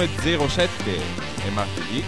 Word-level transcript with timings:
...21.07 0.00 0.68
è 1.44 1.50
martedì. 1.50 2.02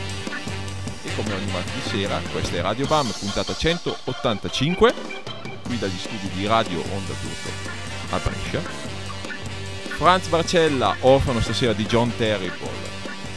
E 1.05 1.15
come 1.15 1.35
ogni 1.35 1.53
martedì 1.53 1.81
sera 1.91 2.19
questa 2.31 2.57
è 2.57 2.63
Radio 2.63 2.87
Bam, 2.87 3.07
puntata 3.19 3.55
185 3.55 4.95
qui 5.63 5.79
dagli 5.79 5.99
studi 5.99 6.31
di 6.33 6.47
Radio 6.47 6.81
Onda 6.81 7.13
Turco 7.21 7.51
a 8.13 8.19
Brescia. 8.19 8.63
Franz 9.97 10.27
Barcella, 10.29 10.97
orfano 11.01 11.43
stasera 11.43 11.75
di 11.75 11.85
John 11.85 12.11
Terrible. 12.17 12.71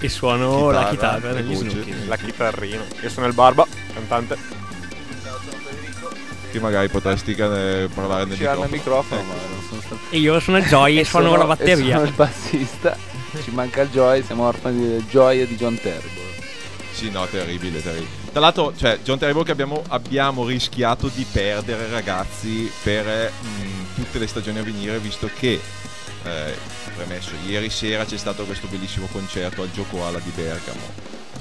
e 0.01 0.09
suono 0.09 0.71
la 0.71 0.89
Chitarra, 0.89 1.17
chitarra 1.19 1.33
le 1.35 1.43
negli 1.43 1.55
voci. 1.55 1.71
Snooki. 1.71 2.07
La 2.07 2.17
chitarrina. 2.17 2.83
Io 3.03 3.09
sono 3.11 3.27
il 3.27 3.33
Barba, 3.35 3.67
cantante. 3.93 4.37
Che 6.51 6.61
magari 6.61 6.89
potresti 6.89 7.33
eh, 7.33 7.89
parlare 7.95 8.25
nel 8.25 8.37
microfono. 8.39 8.69
microfono, 8.71 9.21
Ecco. 9.21 9.29
ma 9.29 9.35
non 9.35 9.63
sono 9.69 9.81
stato. 9.81 10.01
E 10.11 10.19
io 10.19 10.41
sono 10.41 10.57
il 10.59 10.65
Joy 10.65 10.99
e 10.99 11.05
suono 11.07 11.37
la 11.37 11.45
batteria. 11.45 11.97
sono 11.97 12.07
il 12.09 12.15
bassista. 12.15 12.97
Ci 13.43 13.51
manca 13.51 13.83
il 13.83 13.91
Joy, 13.91 14.23
siamo 14.25 14.47
orfani 14.47 14.97
di 14.99 15.05
Joy 15.09 15.41
e 15.41 15.47
di 15.47 15.57
John 15.57 15.79
Terrible. 15.81 16.23
Sì, 16.93 17.11
no, 17.11 17.27
terribile, 17.27 17.83
terribile. 17.83 18.09
Tra 18.33 18.41
l'altro, 18.41 18.73
cioè, 18.77 18.99
John 19.03 19.19
Terrible 19.19 19.43
che 19.45 19.51
abbiamo, 19.51 19.83
abbiamo 19.89 20.47
rischiato 20.47 21.09
di 21.13 21.27
perdere, 21.31 21.89
ragazzi, 21.91 22.71
per 22.85 23.05
mh, 23.41 23.84
tutte 23.95 24.19
le 24.19 24.27
stagioni 24.27 24.59
a 24.59 24.63
venire, 24.63 24.99
visto 24.99 25.31
che, 25.39 25.61
eh, 26.25 26.55
premesso, 26.95 27.31
ieri 27.47 27.71
sera 27.71 28.05
c'è 28.05 28.17
stato 28.17 28.45
questo 28.45 28.67
bellissimo 28.67 29.07
concerto 29.07 29.63
al 29.63 29.71
Gioco 29.71 30.05
Ala 30.05 30.19
di 30.19 30.31
Bergamo, 30.35 30.93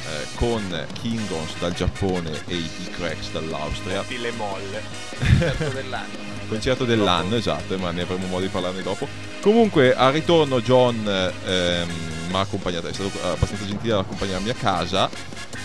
eh, 0.06 0.28
con 0.36 0.86
Kingons 0.94 1.58
dal 1.60 1.74
Giappone 1.74 2.44
e 2.48 2.56
i 2.56 2.70
T-Cracks 2.78 3.32
dall'Austria. 3.32 4.04
Le 4.08 4.32
molle. 4.32 4.82
Certo 5.40 5.70
dell'anno. 5.70 6.32
Concerto 6.48 6.86
dell'anno, 6.86 7.36
esatto, 7.36 7.78
ma 7.78 7.92
ne 7.92 8.02
avremo 8.02 8.28
modo 8.28 8.44
di 8.44 8.50
parlarne 8.50 8.82
dopo. 8.82 9.08
Comunque, 9.42 9.96
al 9.96 10.12
ritorno 10.12 10.62
John 10.62 11.08
ehm, 11.46 11.90
mi 12.30 12.36
ha 12.36 12.40
accompagnato, 12.40 12.88
è 12.88 12.94
stato 12.94 13.12
abbastanza 13.24 13.66
gentile 13.66 13.94
ad 13.94 14.00
accompagnarmi 14.00 14.50
a 14.50 14.54
casa. 14.54 15.10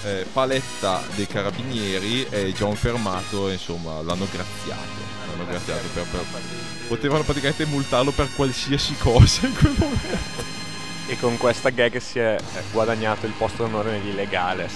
Eh, 0.05 0.25
paletta 0.33 1.03
dei 1.17 1.27
carabinieri 1.27 2.27
e 2.31 2.53
John 2.53 2.77
fermato, 2.77 3.51
insomma, 3.51 4.01
l'hanno 4.03 4.29
graziato. 4.31 5.08
L'hanno 5.39 5.51
graziato 5.51 5.87
per, 5.95 6.05
per- 6.05 6.41
Potevano 6.89 7.23
praticamente 7.23 7.65
multarlo 7.67 8.11
per 8.11 8.29
qualsiasi 8.35 8.97
cosa 8.97 9.47
in 9.47 9.55
quel 9.55 9.75
momento. 9.79 10.57
E 11.07 11.17
con 11.19 11.37
questa 11.37 11.71
gag 11.71 11.97
si 11.99 12.19
è 12.19 12.37
eh, 12.37 12.63
guadagnato 12.73 13.25
il 13.27 13.33
posto 13.33 13.63
d'onore 13.63 13.93
negli 13.93 14.15
Legales. 14.15 14.75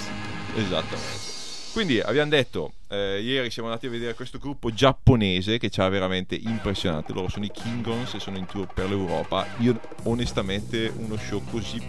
Esattamente. 0.55 1.31
Quindi 1.73 1.99
abbiamo 1.99 2.29
detto, 2.29 2.73
eh, 2.87 3.19
ieri 3.21 3.49
siamo 3.51 3.67
andati 3.67 3.87
a 3.87 3.89
vedere 3.89 4.13
questo 4.13 4.37
gruppo 4.37 4.71
giapponese 4.71 5.57
che 5.57 5.69
ci 5.69 5.81
ha 5.81 5.89
veramente 5.89 6.35
impressionato. 6.35 7.13
Loro 7.13 7.27
sono 7.27 7.43
i 7.43 7.51
Kingons 7.51 8.13
e 8.13 8.19
sono 8.19 8.37
in 8.37 8.45
tour 8.45 8.67
per 8.73 8.87
l'Europa. 8.87 9.45
Io 9.57 9.77
onestamente 10.03 10.91
uno 10.95 11.17
show 11.17 11.43
così 11.51 11.81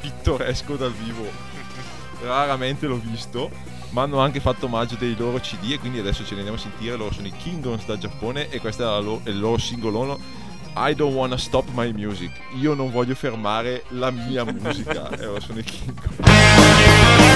pittoresco 0.00 0.76
dal 0.76 0.92
vivo 0.92 1.30
raramente 2.22 2.86
l'ho 2.86 2.98
visto. 2.98 3.50
Ma 3.90 4.02
hanno 4.02 4.18
anche 4.20 4.40
fatto 4.40 4.66
omaggio 4.66 4.96
dei 4.96 5.16
loro 5.16 5.38
CD 5.38 5.70
e 5.72 5.78
quindi 5.78 5.98
adesso 5.98 6.22
ce 6.24 6.32
li 6.34 6.40
andiamo 6.40 6.58
a 6.58 6.60
sentire. 6.60 6.96
Loro 6.96 7.12
sono 7.12 7.26
i 7.26 7.32
Kingons 7.36 7.86
dal 7.86 7.98
Giappone 7.98 8.48
e 8.50 8.60
questo 8.60 8.82
è, 8.82 8.86
la 8.86 8.98
lo- 8.98 9.20
è 9.24 9.30
il 9.30 9.38
loro 9.38 9.58
singolone. 9.58 10.44
I 10.76 10.94
don't 10.94 11.14
wanna 11.14 11.38
stop 11.38 11.64
my 11.72 11.90
music. 11.92 12.30
Io 12.60 12.74
non 12.74 12.90
voglio 12.90 13.14
fermare 13.14 13.84
la 13.90 14.10
mia 14.10 14.44
musica. 14.52 15.08
E 15.10 15.24
loro 15.24 15.40
sono 15.40 15.58
i 15.60 15.64
Kingons. 15.64 17.35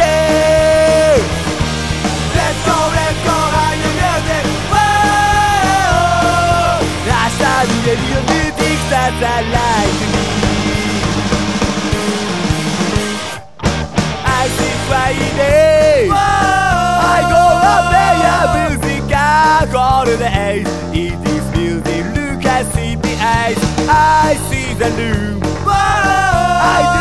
Can 7.91 7.99
you 8.07 8.21
things 8.55 8.85
that 8.87 9.11
I 9.19 9.43
like 9.51 9.95
to 9.99 10.07
me? 10.15 10.23
I 14.23 14.47
see 14.47 14.75
Friday 14.87 16.07
Whoa! 16.07 16.15
I 16.15 17.19
go 17.35 17.43
up 17.67 17.91
there, 17.91 18.15
music 18.69 19.03
I 19.11 19.67
call 19.73 20.05
the 20.05 20.31
age 20.39 20.71
It 20.95 21.19
is 21.35 21.45
music, 21.51 22.05
look, 22.15 22.45
I 22.45 22.63
see 22.71 22.95
the 22.95 23.13
eyes 23.19 23.59
I 23.89 24.39
see 24.47 24.73
the 24.75 24.89
room 24.95 25.41
Whoa! 25.41 25.75
I 25.75 27.00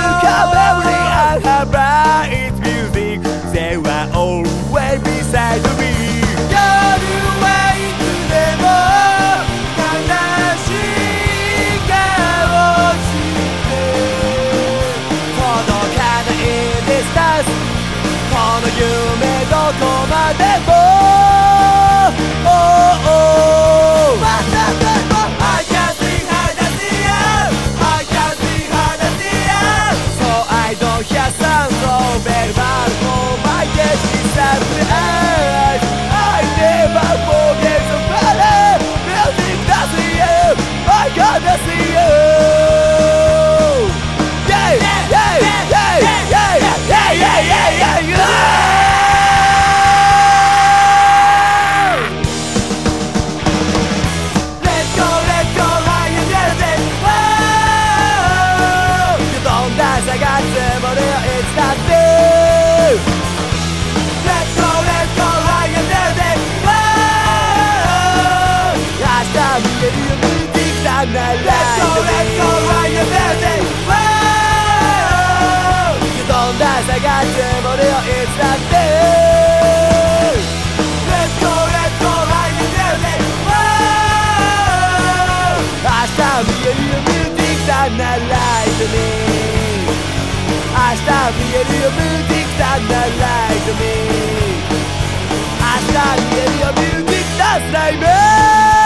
that 87.99 88.21
lied 88.33 88.75
to 88.81 88.87
me. 88.95 89.09
I 90.75 90.91
start 91.03 91.33
being 91.39 91.71
your 91.83 91.95
music 91.99 92.47
that 92.61 92.81
lied 93.23 93.63
to 93.67 93.75
me. 93.81 93.97
I 95.61 95.75
start 95.89 96.19
being 96.31 96.55
your 96.63 96.75
music 96.83 97.25
that's 97.39 97.67
like 97.73 97.99
me. 98.01 98.80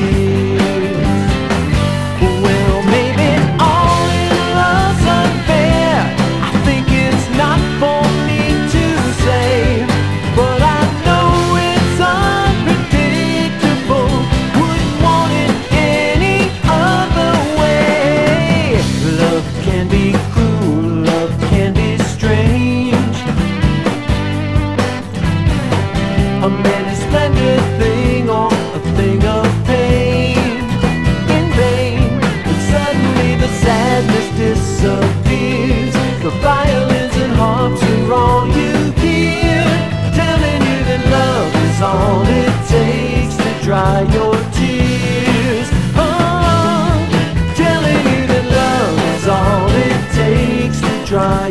you 0.00 0.29
try 51.20 51.49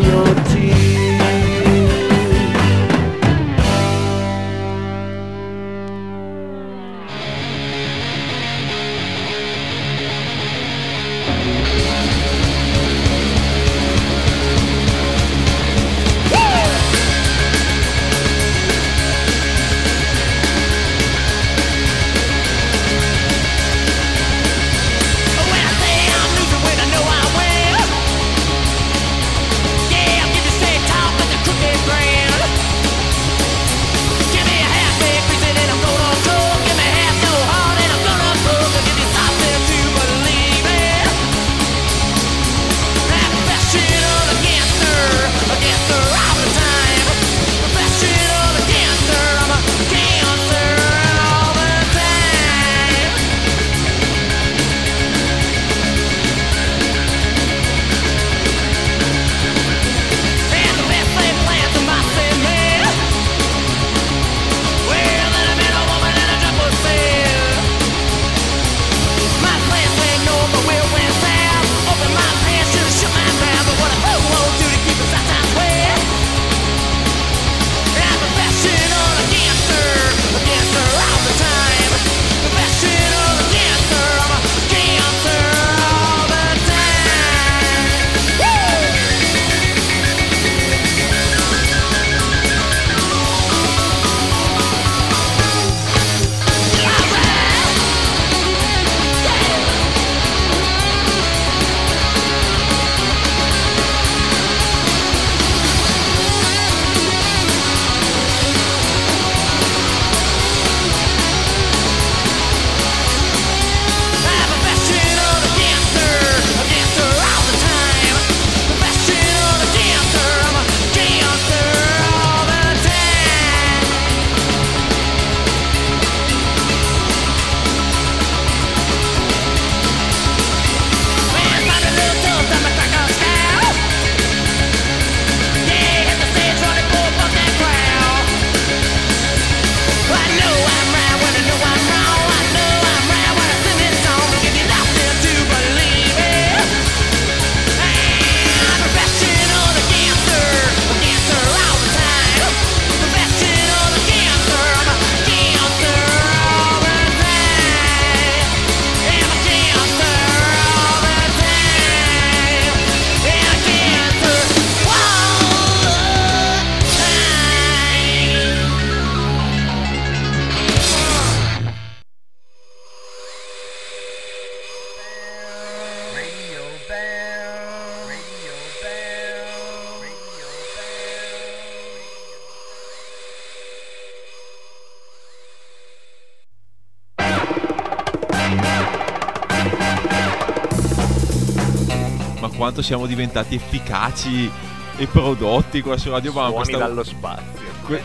siamo 192.89 193.05
diventati 193.05 193.53
efficaci 193.53 194.50
e 194.98 195.05
prodotti 195.05 195.79
qua 195.84 195.96
su 195.96 196.10
Radio 196.10 196.31
Bam. 196.34 196.48
Suoni 196.50 196.63
Questa, 196.65 196.77
dallo 196.88 197.03
spazio. 197.03 197.72
que- 197.86 198.03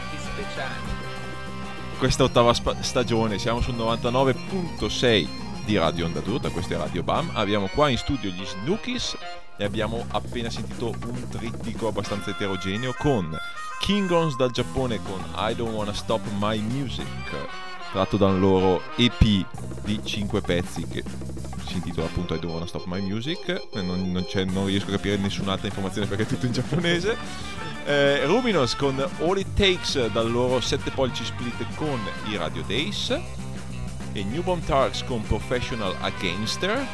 questa 1.97 2.25
ottava 2.25 2.53
spa- 2.53 2.77
stagione 2.83 3.39
siamo 3.39 3.63
sul 3.63 3.77
99.6 3.77 5.27
di 5.65 5.79
Radio 5.79 6.05
Onda 6.05 6.21
Turta, 6.21 6.51
questo 6.51 6.75
è 6.75 6.77
Radio 6.77 7.03
Bam. 7.03 7.31
Abbiamo 7.33 7.69
qua 7.69 7.89
in 7.89 7.97
studio 7.97 8.29
gli 8.29 8.45
Snookies 8.45 9.17
e 9.57 9.65
abbiamo 9.65 10.05
appena 10.11 10.51
sentito 10.51 10.89
un 10.89 11.29
trittico 11.31 11.89
abbastanza 11.89 12.29
eterogeneo 12.29 12.95
con 12.99 13.35
Kingons 13.81 14.37
dal 14.37 14.51
Giappone 14.51 15.01
con 15.03 15.25
I 15.35 15.55
Don't 15.55 15.73
Wanna 15.75 15.95
Stop 15.95 16.21
My 16.39 16.61
Music, 16.61 17.07
tratto 17.91 18.19
dal 18.19 18.39
loro 18.39 18.83
EP 18.97 19.47
di 19.83 19.99
5 20.05 20.43
pezzi 20.43 20.87
che 20.87 21.03
si 21.67 21.75
intitola 21.75 22.07
appunto 22.07 22.35
I 22.35 22.39
Don't 22.39 22.53
Wanna 22.53 22.67
Stop 22.67 22.85
My 22.87 23.01
Music. 23.01 23.69
Non, 23.75 24.11
non 24.13 24.25
c'è- 24.27 24.45
non 24.45 24.67
riesco 24.67 24.89
a 24.89 24.93
capire 24.93 25.17
nessun'altra 25.17 25.67
informazione 25.67 26.07
perché 26.07 26.23
è 26.25 26.27
tutto 26.27 26.47
in 26.47 26.53
giapponese. 26.53 27.17
Eh, 27.87 28.25
Rubinos 28.25 28.77
con 28.77 28.99
All 29.21 29.39
It 29.39 29.55
Takes 29.55 30.07
dal 30.07 30.31
loro 30.31 30.61
7 30.61 30.91
pollici 30.91 31.25
split 31.25 31.65
con 31.75 32.01
i 32.31 32.37
Radio 32.37 32.63
Days 32.67 33.11
e 34.13 34.25
New 34.25 34.43
Bomb 34.43 34.65
Tarks 34.65 35.05
con 35.05 35.23
Professional 35.23 35.95
Againster. 36.01 36.87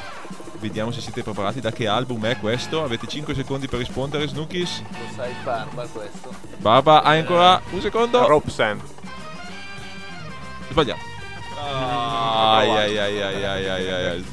Vediamo 0.59 0.91
se 0.91 1.01
siete 1.01 1.23
preparati. 1.23 1.61
Da 1.61 1.71
che 1.73 1.87
album 1.87 2.25
è 2.27 2.37
questo? 2.39 2.83
Avete 2.83 3.07
5 3.07 3.35
secondi 3.35 3.67
per 3.69 3.79
rispondere, 3.79 4.27
Snookies. 4.29 4.83
Lo 4.91 4.97
sai 5.15 5.33
barba 5.43 5.87
questo? 5.87 6.31
Baba, 6.59 7.03
hai 7.03 7.21
ancora 7.21 7.61
un 7.71 7.81
secondo? 7.81 8.27
Rope 8.27 8.51
Sand. 8.51 8.83
Sbagliato. 10.71 11.01
Ai, 11.57 12.69
ai, 12.71 12.99
ai, 12.99 13.23
ai, 13.23 13.45
ai, 13.45 13.67
ai, 13.69 13.89
ai, 13.91 14.07
ai. 14.07 14.25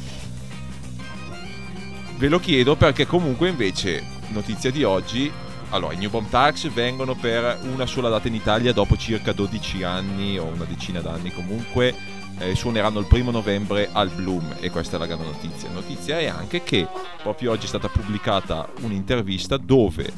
Ve 2.17 2.29
lo 2.29 2.39
chiedo 2.39 2.75
perché 2.75 3.05
comunque 3.05 3.47
invece, 3.47 4.03
notizia 4.29 4.71
di 4.71 4.83
oggi, 4.83 5.31
allora 5.69 5.93
i 5.93 5.97
New 5.97 6.09
Bomb 6.09 6.27
Tax 6.27 6.67
vengono 6.69 7.13
per 7.13 7.59
una 7.71 7.85
sola 7.85 8.09
data 8.09 8.27
in 8.27 8.33
Italia 8.33 8.73
dopo 8.73 8.97
circa 8.97 9.33
12 9.33 9.83
anni 9.83 10.39
o 10.39 10.45
una 10.45 10.63
decina 10.63 10.99
d'anni 10.99 11.31
comunque, 11.31 11.93
eh, 12.39 12.55
suoneranno 12.55 12.97
il 12.97 13.05
primo 13.05 13.29
novembre 13.29 13.89
al 13.91 14.09
Bloom 14.09 14.55
e 14.59 14.71
questa 14.71 14.95
è 14.95 14.99
la 14.99 15.05
grande 15.05 15.25
notizia. 15.25 15.69
Notizia 15.69 16.17
è 16.17 16.25
anche 16.25 16.63
che 16.63 16.87
proprio 17.21 17.51
oggi 17.51 17.65
è 17.65 17.67
stata 17.69 17.87
pubblicata 17.87 18.67
un'intervista 18.81 19.57
dove 19.57 20.11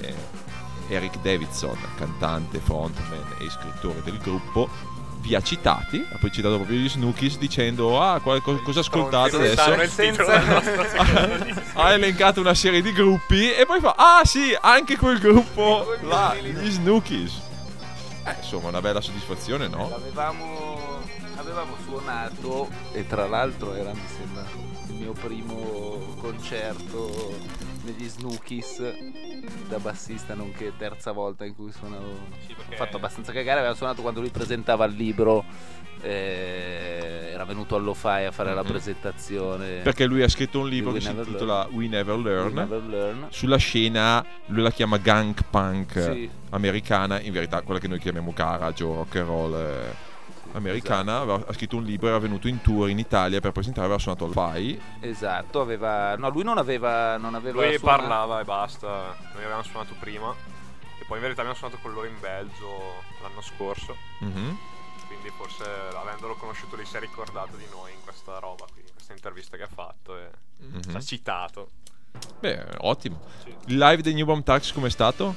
eh, 0.00 0.14
Eric 0.88 1.20
Davidson, 1.20 1.76
cantante, 1.98 2.58
frontman 2.58 3.34
e 3.38 3.50
scrittore 3.50 4.00
del 4.02 4.16
gruppo, 4.16 4.70
vi 5.24 5.34
ha 5.34 5.40
citati, 5.40 6.04
ha 6.12 6.18
poi 6.18 6.30
citato 6.30 6.56
proprio 6.56 6.76
gli 6.78 6.88
Snookies 6.88 7.38
dicendo 7.38 7.98
ah 7.98 8.20
qual- 8.20 8.42
co- 8.42 8.60
cosa 8.60 8.80
ascoltate 8.80 9.36
adesso? 9.36 9.72
Ha 11.74 11.92
elencato 11.92 12.40
una 12.40 12.54
serie 12.54 12.82
di 12.82 12.92
gruppi 12.92 13.50
e 13.52 13.64
poi 13.64 13.80
fa 13.80 13.94
ah 13.96 14.20
sì 14.24 14.54
anche 14.60 14.96
quel 14.98 15.18
gruppo 15.18 15.96
là, 16.02 16.34
gli 16.40 16.70
Snookies 16.70 17.40
eh, 18.26 18.34
insomma 18.38 18.68
una 18.68 18.80
bella 18.82 19.00
soddisfazione 19.00 19.66
no? 19.68 19.88
L'avevamo 19.88 21.00
avevamo 21.36 21.76
suonato 21.84 22.68
e 22.92 23.06
tra 23.06 23.26
l'altro 23.26 23.74
era 23.74 23.92
mi 23.92 24.02
sembra 24.16 24.44
il 24.88 24.94
mio 24.94 25.12
primo 25.12 26.14
concerto 26.20 27.36
negli 27.84 28.08
Snookies 28.08 28.82
da 29.68 29.78
bassista 29.78 30.34
nonché 30.34 30.72
terza 30.76 31.12
volta 31.12 31.44
in 31.44 31.54
cui 31.54 31.70
suonavo. 31.72 32.10
Ho 32.10 32.74
fatto 32.76 32.96
abbastanza 32.96 33.32
cagare 33.32 33.60
aveva 33.60 33.74
suonato 33.74 34.02
quando 34.02 34.20
lui 34.20 34.30
presentava 34.30 34.84
il 34.86 34.94
libro 34.94 35.44
eh, 36.02 37.30
era 37.32 37.44
venuto 37.44 37.76
all'Ofai 37.76 38.26
a 38.26 38.30
fare 38.30 38.54
la 38.54 38.62
Mhm. 38.62 38.68
presentazione. 38.68 39.80
Perché 39.82 40.04
lui 40.06 40.22
ha 40.22 40.28
scritto 40.28 40.60
un 40.60 40.68
libro 40.68 40.90
We 40.92 40.98
che 40.98 41.04
si 41.04 41.10
intitola 41.10 41.66
We 41.70 41.86
Never 41.88 42.16
We 42.16 42.22
Learn 42.22 42.54
Never 42.54 42.82
Learn. 42.84 43.26
Sulla 43.30 43.56
scena 43.56 44.24
lui 44.46 44.62
la 44.62 44.70
chiama 44.70 44.98
gang 44.98 45.34
punk 45.48 45.92
Sì. 46.00 46.28
americana 46.50 47.20
in 47.20 47.32
verità 47.32 47.62
quella 47.62 47.80
che 47.80 47.88
noi 47.88 47.98
chiamiamo 47.98 48.32
garage 48.34 48.84
o 48.84 48.94
rock 48.94 49.16
and 49.16 49.26
roll 49.26 49.54
eh, 49.54 50.12
americana 50.54 51.12
esatto. 51.16 51.32
aveva- 51.32 51.50
ha 51.50 51.52
scritto 51.52 51.76
un 51.76 51.84
libro 51.84 52.08
era 52.08 52.18
venuto 52.18 52.48
in 52.48 52.60
tour 52.62 52.88
in 52.88 52.98
Italia 52.98 53.40
per 53.40 53.52
presentare 53.52 53.86
aveva 53.86 54.00
suonato 54.00 54.24
al 54.24 54.32
FAI 54.32 54.80
Esatto, 55.00 55.60
aveva. 55.60 56.16
No, 56.16 56.28
lui 56.30 56.42
non 56.44 56.58
aveva. 56.58 57.16
Non 57.16 57.34
aveva 57.34 57.60
Lui 57.62 57.76
suonato- 57.78 57.98
parlava 58.02 58.40
e 58.40 58.44
basta. 58.44 58.88
Noi 59.32 59.42
avevamo 59.42 59.62
suonato 59.62 59.94
prima. 59.98 60.34
E 60.98 61.04
poi 61.06 61.16
in 61.16 61.22
verità 61.22 61.40
abbiamo 61.42 61.58
suonato 61.58 61.80
con 61.82 61.92
loro 61.92 62.06
in 62.06 62.18
Belgio 62.20 63.02
l'anno 63.22 63.40
scorso. 63.42 63.96
Mhm. 64.20 64.56
Quindi 65.06 65.30
forse 65.36 65.64
avendolo 65.94 66.34
conosciuto 66.34 66.76
lì 66.76 66.84
si 66.84 66.96
è 66.96 67.00
ricordato 67.00 67.56
di 67.56 67.66
noi 67.70 67.92
in 67.92 67.98
questa 68.02 68.38
roba 68.38 68.64
qui, 68.72 68.80
in 68.80 68.92
questa 68.92 69.12
intervista 69.12 69.56
che 69.56 69.62
ha 69.64 69.68
fatto 69.72 70.16
e 70.16 70.28
Mhm. 70.58 70.80
ci 70.82 70.96
ha 70.96 71.00
citato. 71.00 71.68
beh 72.40 72.64
ottimo 72.82 73.20
il 73.66 73.76
live 73.76 74.00
dei 74.00 74.14
New 74.14 74.24
Bomb 74.24 74.44
Tax 74.44 74.72
com'è 74.72 74.88
stato? 74.88 75.34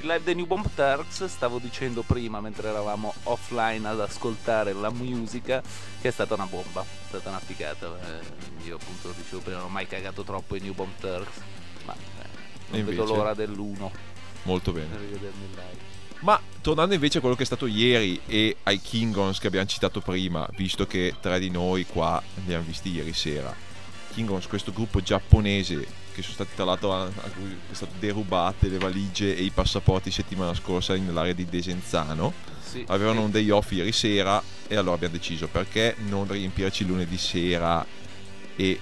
Il 0.00 0.06
live 0.06 0.22
dei 0.24 0.34
New 0.34 0.46
Bomb 0.46 0.66
Turks, 0.74 1.26
stavo 1.26 1.58
dicendo 1.58 2.00
prima 2.00 2.40
mentre 2.40 2.68
eravamo 2.68 3.12
offline 3.24 3.86
ad 3.86 4.00
ascoltare 4.00 4.72
la 4.72 4.90
musica, 4.90 5.62
che 6.00 6.08
è 6.08 6.10
stata 6.10 6.32
una 6.32 6.46
bomba, 6.46 6.80
è 6.80 7.06
stata 7.08 7.28
una 7.28 7.38
figata. 7.38 7.86
Eh, 7.86 8.66
io 8.66 8.76
appunto 8.76 9.12
dicevo 9.14 9.42
prima, 9.42 9.58
non 9.58 9.66
ho 9.66 9.70
mai 9.70 9.86
cagato 9.86 10.22
troppo 10.22 10.56
i 10.56 10.60
New 10.60 10.72
Bomb 10.72 10.92
Turks, 10.98 11.42
ma 11.84 11.94
eh, 11.94 12.76
non 12.78 12.84
vedo 12.86 13.04
l'ora 13.04 13.34
dell'uno 13.34 13.92
molto 14.44 14.72
bene. 14.72 14.88
Ma 16.20 16.40
tornando 16.62 16.94
invece 16.94 17.18
a 17.18 17.20
quello 17.20 17.36
che 17.36 17.42
è 17.42 17.46
stato 17.46 17.66
ieri 17.66 18.22
e 18.24 18.56
ai 18.62 18.80
Kingons 18.80 19.38
che 19.38 19.48
abbiamo 19.48 19.66
citato 19.66 20.00
prima, 20.00 20.48
visto 20.56 20.86
che 20.86 21.16
tre 21.20 21.38
di 21.38 21.50
noi 21.50 21.84
qua 21.84 22.22
li 22.36 22.40
abbiamo 22.40 22.64
visti 22.64 22.90
ieri 22.90 23.12
sera. 23.12 23.54
Kingons, 24.14 24.46
questo 24.46 24.72
gruppo 24.72 25.02
giapponese 25.02 25.86
che 26.12 26.22
sono 26.22 26.34
stati 26.34 26.54
tra 26.54 26.64
l'altro 26.64 26.94
a, 26.94 27.02
a 27.02 27.30
cui 27.36 27.56
è 27.70 27.74
stato 27.74 27.92
derubate 27.98 28.68
le 28.68 28.78
valigie 28.78 29.36
e 29.36 29.42
i 29.42 29.50
passaporti 29.50 30.10
settimana 30.10 30.54
scorsa 30.54 30.94
nell'area 30.96 31.32
di 31.32 31.46
Desenzano. 31.46 32.32
Sì, 32.62 32.84
Avevano 32.88 33.20
sì. 33.20 33.24
un 33.24 33.30
day 33.30 33.50
off 33.50 33.72
ieri 33.72 33.92
sera 33.92 34.42
e 34.68 34.76
allora 34.76 34.94
abbiamo 34.94 35.14
deciso 35.14 35.48
perché 35.48 35.96
non 36.06 36.26
riempirci 36.28 36.86
lunedì 36.86 37.18
sera 37.18 37.84
e 38.56 38.80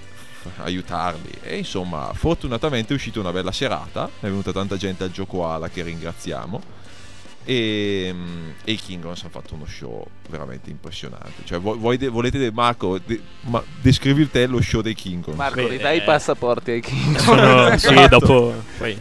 aiutarli. 0.56 1.30
E 1.42 1.58
insomma, 1.58 2.12
fortunatamente 2.14 2.92
è 2.92 2.96
uscita 2.96 3.20
una 3.20 3.32
bella 3.32 3.52
serata, 3.52 4.06
è 4.20 4.26
venuta 4.26 4.52
tanta 4.52 4.76
gente 4.76 5.04
al 5.04 5.10
gioco 5.10 5.46
ala 5.46 5.68
che 5.68 5.82
ringraziamo. 5.82 6.76
E, 7.44 8.10
mm, 8.12 8.50
e 8.64 8.72
i 8.72 8.76
Kingons 8.76 9.20
hanno 9.22 9.30
fatto 9.30 9.54
uno 9.54 9.64
show 9.66 10.04
veramente 10.28 10.68
impressionante. 10.70 11.42
Cioè, 11.44 11.58
voi, 11.58 11.96
de- 11.96 12.08
volete, 12.08 12.50
Marco, 12.52 12.98
de- 13.04 13.20
ma 13.42 13.62
descrivi 13.80 14.28
te 14.30 14.46
lo 14.46 14.60
show 14.60 14.82
dei 14.82 14.94
Kingons. 14.94 15.36
Marco, 15.36 15.54
Beh, 15.62 15.68
ridai 15.68 15.96
i 15.96 16.00
eh, 16.00 16.04
passaporti 16.04 16.72
ai 16.72 16.80
King. 16.82 17.16
Sono, 17.16 17.68
sì, 17.78 17.86
Esatto. 17.88 18.18
dopo 18.18 18.54
poi. 18.76 18.98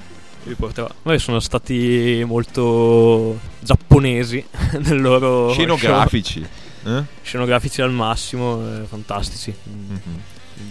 Noi 1.02 1.20
sono 1.20 1.42
stati 1.42 2.24
molto 2.26 3.38
giapponesi 3.60 4.42
nel 4.80 5.02
loro 5.02 5.52
Scenografici. 5.52 6.48
eh? 6.86 7.04
scenografici 7.22 7.82
al 7.82 7.92
massimo, 7.92 8.62
eh, 8.78 8.86
fantastici. 8.86 9.54
Mhm. 9.64 10.22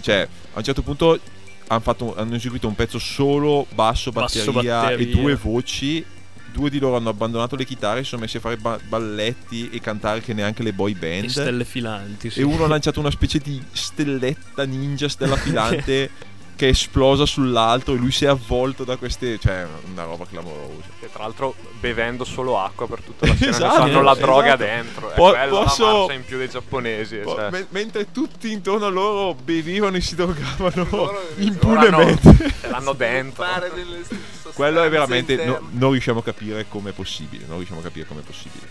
Cioè, 0.01 0.21
a 0.53 0.57
un 0.57 0.63
certo 0.63 0.81
punto 0.81 1.19
hanno, 1.67 1.79
fatto- 1.81 2.15
hanno 2.15 2.33
eseguito 2.35 2.67
un 2.67 2.73
pezzo 2.73 2.97
solo, 2.97 3.67
basso, 3.75 4.11
Basso, 4.11 4.51
batteria, 4.51 4.79
batteria. 4.81 5.05
e 5.05 5.09
due 5.15 5.35
voci. 5.35 6.03
Due 6.51 6.69
di 6.69 6.79
loro 6.79 6.97
hanno 6.97 7.09
abbandonato 7.09 7.55
le 7.55 7.65
chitarre, 7.65 8.01
si 8.03 8.09
sono 8.09 8.21
messi 8.21 8.37
a 8.37 8.39
fare 8.39 8.57
ba- 8.57 8.79
balletti 8.87 9.69
e 9.69 9.79
cantare 9.79 10.21
che 10.21 10.33
neanche 10.33 10.63
le 10.63 10.73
boy 10.73 10.91
E 10.93 10.95
band. 10.95 11.25
stelle 11.29 11.65
filanti. 11.65 12.29
Sì. 12.31 12.39
E 12.39 12.43
uno 12.43 12.63
ha 12.63 12.67
lanciato 12.67 12.99
una 12.99 13.11
specie 13.11 13.37
di 13.39 13.61
stelletta 13.71 14.63
ninja, 14.65 15.07
stella 15.07 15.35
filante 15.37 16.09
che 16.57 16.65
è 16.65 16.69
esplosa 16.71 17.25
sull'altro 17.25 17.93
e 17.93 17.97
lui 17.97 18.11
si 18.11 18.25
è 18.25 18.27
avvolto 18.27 18.83
da 18.83 18.97
queste. 18.97 19.39
cioè, 19.39 19.65
una 19.89 20.03
roba 20.03 20.25
clamorosa. 20.25 20.89
E 20.99 21.09
tra 21.11 21.23
l'altro 21.23 21.55
bevendo 21.79 22.25
solo 22.25 22.59
acqua 22.59 22.87
per 22.87 22.99
tutta 23.01 23.27
la 23.27 23.33
scena, 23.37 23.51
Esatto, 23.51 23.81
hanno 23.83 24.01
la 24.01 24.11
esatto. 24.11 24.25
droga 24.25 24.55
dentro. 24.57 25.11
È 25.11 25.13
Po- 25.13 25.29
quella 25.29 25.47
posso- 25.47 25.85
la 25.85 25.93
marcia 25.99 26.13
in 26.13 26.25
più 26.25 26.37
dei 26.37 26.49
giapponesi. 26.49 27.15
Po- 27.17 27.35
Cioè. 27.35 27.49
me- 27.51 27.67
mentre 27.69 28.11
tutti 28.11 28.51
intorno 28.51 28.87
a 28.87 28.89
loro 28.89 29.33
bevivano 29.35 29.95
e 29.95 30.01
si 30.01 30.15
drogavano 30.15 30.87
Loro 30.89 31.21
impunemente. 31.37 32.35
Ce 32.59 32.67
l'hanno 32.67 32.91
dentro. 32.97 33.45
Quello 34.53 34.81
è 34.83 34.89
veramente. 34.89 35.45
no- 35.45 35.59
non 35.71 35.91
riusciamo 35.91 36.19
a 36.19 36.23
capire 36.23 36.65
come 36.67 36.89
è 36.89 36.93
possibile. 36.93 37.45
Non 37.47 37.57
riusciamo 37.57 37.79
a 37.79 37.83
capire 37.83 38.05
come 38.07 38.21
è 38.21 38.23
possibile. 38.23 38.67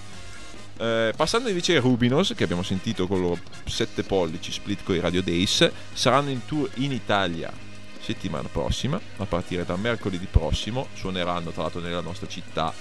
Eh, 0.79 1.13
passando 1.17 1.49
invece 1.49 1.73
ai 1.75 1.79
Rubinos, 1.81 2.35
che 2.37 2.45
abbiamo 2.45 2.63
sentito 2.63 3.07
con 3.07 3.21
loro 3.21 3.39
7 3.65 4.03
pollici 4.03 4.53
split 4.53 4.81
con 4.85 4.95
i 4.95 5.01
Radio 5.01 5.23
Days, 5.23 5.71
saranno 5.93 6.29
in 6.31 6.45
tour 6.45 6.69
in 6.75 6.93
Italia 6.93 7.51
settimana 8.07 8.49
prossima, 8.49 9.01
a 9.17 9.25
partire 9.25 9.65
da 9.65 9.75
mercoledì 9.75 10.29
prossimo. 10.31 10.87
Suoneranno 10.95 11.51
tra 11.51 11.63
l'altro 11.63 11.81
nella 11.81 12.01
nostra 12.01 12.29
città 12.29 12.73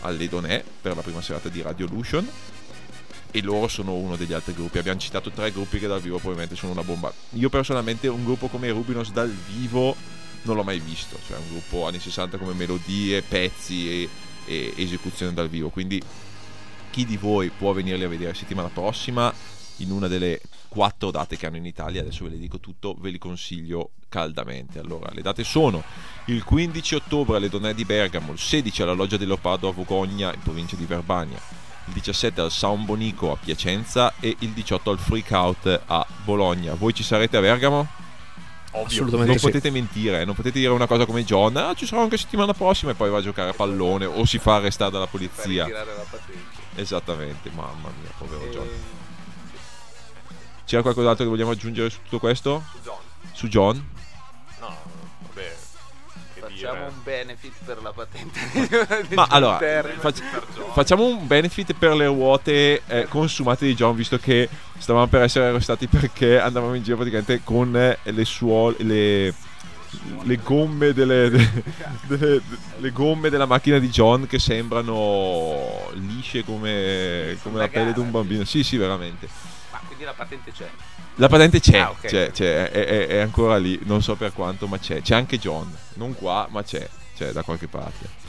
all'Edonè 0.00 0.62
per 0.82 0.94
la 0.94 1.00
prima 1.00 1.22
serata 1.22 1.48
di 1.48 1.62
Radio 1.62 1.86
Lution. 1.86 2.28
E 3.30 3.42
loro 3.42 3.66
sono 3.66 3.94
uno 3.94 4.16
degli 4.16 4.34
altri 4.34 4.52
gruppi. 4.52 4.76
Abbiamo 4.76 5.00
citato 5.00 5.30
tre 5.30 5.50
gruppi 5.52 5.78
che 5.78 5.86
dal 5.86 6.02
vivo 6.02 6.16
probabilmente 6.16 6.54
sono 6.54 6.72
una 6.72 6.82
bomba. 6.82 7.12
Io 7.30 7.48
personalmente 7.48 8.08
un 8.08 8.24
gruppo 8.24 8.48
come 8.48 8.70
Rubinos 8.70 9.10
dal 9.10 9.30
vivo 9.30 9.96
non 10.42 10.54
l'ho 10.54 10.62
mai 10.62 10.80
visto. 10.80 11.18
Cioè 11.26 11.38
un 11.38 11.48
gruppo 11.48 11.86
anni 11.86 11.98
60 11.98 12.36
come 12.36 12.52
melodie, 12.52 13.22
pezzi 13.22 13.88
e, 13.88 14.08
e 14.44 14.74
esecuzione 14.76 15.32
dal 15.32 15.48
vivo. 15.48 15.70
Quindi 15.70 16.00
chi 16.90 17.06
di 17.06 17.16
voi 17.16 17.48
può 17.48 17.72
venirli 17.72 18.04
a 18.04 18.08
vedere 18.08 18.34
settimana 18.34 18.68
prossima 18.68 19.32
in 19.78 19.90
una 19.90 20.08
delle 20.08 20.40
quattro 20.74 21.12
date 21.12 21.36
che 21.36 21.46
hanno 21.46 21.56
in 21.56 21.66
Italia, 21.66 22.00
adesso 22.00 22.24
ve 22.24 22.30
le 22.30 22.38
dico 22.38 22.58
tutto, 22.58 22.96
ve 22.98 23.10
li 23.10 23.18
consiglio 23.18 23.90
caldamente. 24.08 24.80
Allora, 24.80 25.08
le 25.12 25.22
date 25.22 25.44
sono 25.44 25.82
il 26.26 26.42
15 26.42 26.96
ottobre 26.96 27.36
alle 27.36 27.48
Donè 27.48 27.72
di 27.74 27.84
Bergamo, 27.84 28.32
il 28.32 28.38
16 28.38 28.82
alla 28.82 28.92
Loggia 28.92 29.16
del 29.16 29.28
Leopardo 29.28 29.68
a 29.68 29.72
Vogogna 29.72 30.34
in 30.34 30.40
provincia 30.40 30.74
di 30.74 30.84
Verbania, 30.84 31.38
il 31.86 31.92
17 31.92 32.40
al 32.40 32.50
San 32.50 32.84
Bonico 32.84 33.30
a 33.30 33.36
Piacenza 33.36 34.14
e 34.18 34.34
il 34.40 34.50
18 34.50 34.90
al 34.90 34.98
Freak 34.98 35.30
Out 35.30 35.82
a 35.86 36.04
Bologna. 36.24 36.74
Voi 36.74 36.92
ci 36.92 37.04
sarete 37.04 37.36
a 37.36 37.40
Bergamo? 37.40 37.86
Ovvio. 38.72 38.86
Assolutamente 38.86 39.30
Non 39.30 39.38
sì. 39.38 39.46
potete 39.46 39.70
mentire, 39.70 40.24
non 40.24 40.34
potete 40.34 40.58
dire 40.58 40.72
una 40.72 40.88
cosa 40.88 41.06
come 41.06 41.22
John, 41.24 41.56
ah 41.56 41.74
ci 41.74 41.86
sarò 41.86 42.02
anche 42.02 42.16
settimana 42.16 42.52
prossima 42.54 42.90
e 42.90 42.94
poi 42.94 43.08
va 43.08 43.18
a 43.18 43.22
giocare 43.22 43.50
a 43.50 43.54
pallone 43.54 44.04
o 44.04 44.24
si 44.24 44.38
fa 44.38 44.56
arrestare 44.56 44.90
dalla 44.90 45.06
Per 45.06 45.12
polizia. 45.20 45.62
ritirare 45.64 45.94
la 45.94 46.04
patente. 46.10 46.62
Esattamente, 46.74 47.50
mamma 47.50 47.92
mia, 48.00 48.10
povero 48.18 48.48
John. 48.48 48.68
C'era 50.64 50.82
qualcos'altro 50.82 51.24
che 51.24 51.30
vogliamo 51.30 51.50
aggiungere 51.50 51.90
su 51.90 51.98
tutto 52.04 52.18
questo? 52.18 52.62
Su 52.72 52.78
John. 52.82 52.98
Su 53.32 53.48
John? 53.48 53.88
No, 54.60 54.76
vabbè. 55.26 55.56
Che 56.34 56.40
Facciamo 56.40 56.72
dire. 56.74 56.86
un 56.86 57.02
benefit 57.02 57.52
per 57.64 57.82
la 57.82 57.92
patente 57.92 58.40
di 59.08 59.14
Ma 59.14 59.26
allora, 59.30 59.58
fac- 59.98 60.22
John. 60.54 60.72
facciamo 60.72 61.04
un 61.04 61.26
benefit 61.26 61.74
per 61.74 61.94
le 61.94 62.06
ruote 62.06 62.82
eh, 62.86 63.06
consumate 63.08 63.66
di 63.66 63.74
John, 63.74 63.94
visto 63.94 64.18
che 64.18 64.48
stavamo 64.78 65.06
per 65.06 65.22
essere 65.22 65.46
arrestati 65.48 65.86
perché 65.86 66.38
andavamo 66.40 66.74
in 66.74 66.82
giro 66.82 66.96
praticamente 66.96 67.42
con 67.44 67.76
eh, 67.76 67.98
le 68.02 68.24
suole, 68.24 68.76
le, 68.78 69.34
le 70.22 70.36
gomme 70.42 70.92
delle, 70.94 71.28
de- 71.30 71.62
delle- 72.08 72.42
le 72.78 72.90
gomme 72.90 73.28
della 73.28 73.46
macchina 73.46 73.78
di 73.78 73.90
John 73.90 74.26
che 74.26 74.38
sembrano 74.38 75.90
lisce 75.94 76.42
come, 76.44 77.36
come 77.42 77.58
la 77.58 77.68
pelle 77.68 77.92
di 77.92 77.98
un 78.00 78.10
bambino. 78.10 78.44
Sì, 78.44 78.62
sì, 78.64 78.76
veramente. 78.78 79.52
Quindi 80.04 80.06
la 80.06 80.12
patente 80.12 80.52
c'è. 80.52 80.70
La 81.16 81.28
patente 81.28 81.60
c'è, 81.60 81.78
Ah, 81.78 81.90
ok. 81.90 82.06
c'è, 82.06 82.30
c'è, 82.30 82.70
è, 82.70 82.84
è- 82.86 83.06
è 83.06 83.18
ancora 83.20 83.56
lì, 83.56 83.78
non 83.84 84.02
so 84.02 84.14
per 84.16 84.32
quanto, 84.32 84.66
ma 84.66 84.78
c'è. 84.78 85.00
C'è 85.00 85.14
anche 85.14 85.38
John, 85.38 85.74
non 85.94 86.14
qua, 86.14 86.46
ma 86.50 86.62
c'è, 86.62 86.86
c'è 87.16 87.32
da 87.32 87.42
qualche 87.42 87.68
parte. 87.68 88.22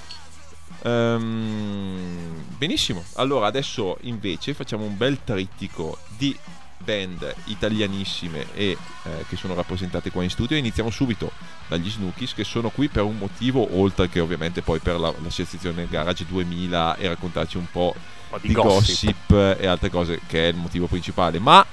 Ehm, 0.83 2.43
benissimo, 2.57 3.03
allora 3.15 3.47
adesso 3.47 3.97
invece 4.01 4.53
facciamo 4.53 4.85
un 4.85 4.95
bel 4.97 5.19
trittico 5.23 5.97
di 6.17 6.37
band 6.77 7.33
italianissime 7.45 8.45
e 8.53 8.77
eh, 9.03 9.25
che 9.27 9.35
sono 9.37 9.55
rappresentate 9.55 10.11
qua 10.11 10.21
in 10.21 10.29
studio 10.29 10.55
iniziamo 10.55 10.91
subito 10.91 11.31
dagli 11.67 11.89
Snookies 11.89 12.35
che 12.35 12.43
sono 12.43 12.69
qui 12.69 12.89
per 12.89 13.01
un 13.03 13.17
motivo 13.17 13.79
oltre 13.79 14.07
che 14.09 14.19
ovviamente 14.19 14.61
poi 14.61 14.77
per 14.79 14.99
la, 14.99 15.11
l'associazione 15.23 15.87
Garage 15.89 16.25
2000 16.27 16.97
e 16.97 17.07
raccontarci 17.07 17.57
un 17.57 17.65
po' 17.71 17.95
Po' 18.29 18.37
di 18.39 18.51
gossip. 18.51 19.31
e 19.31 19.65
altre 19.67 19.89
cose 19.89 20.21
che 20.27 20.45
è 20.45 20.47
il 20.47 20.55
motivo 20.55 20.87
principale, 20.87 21.39
ma 21.39 21.65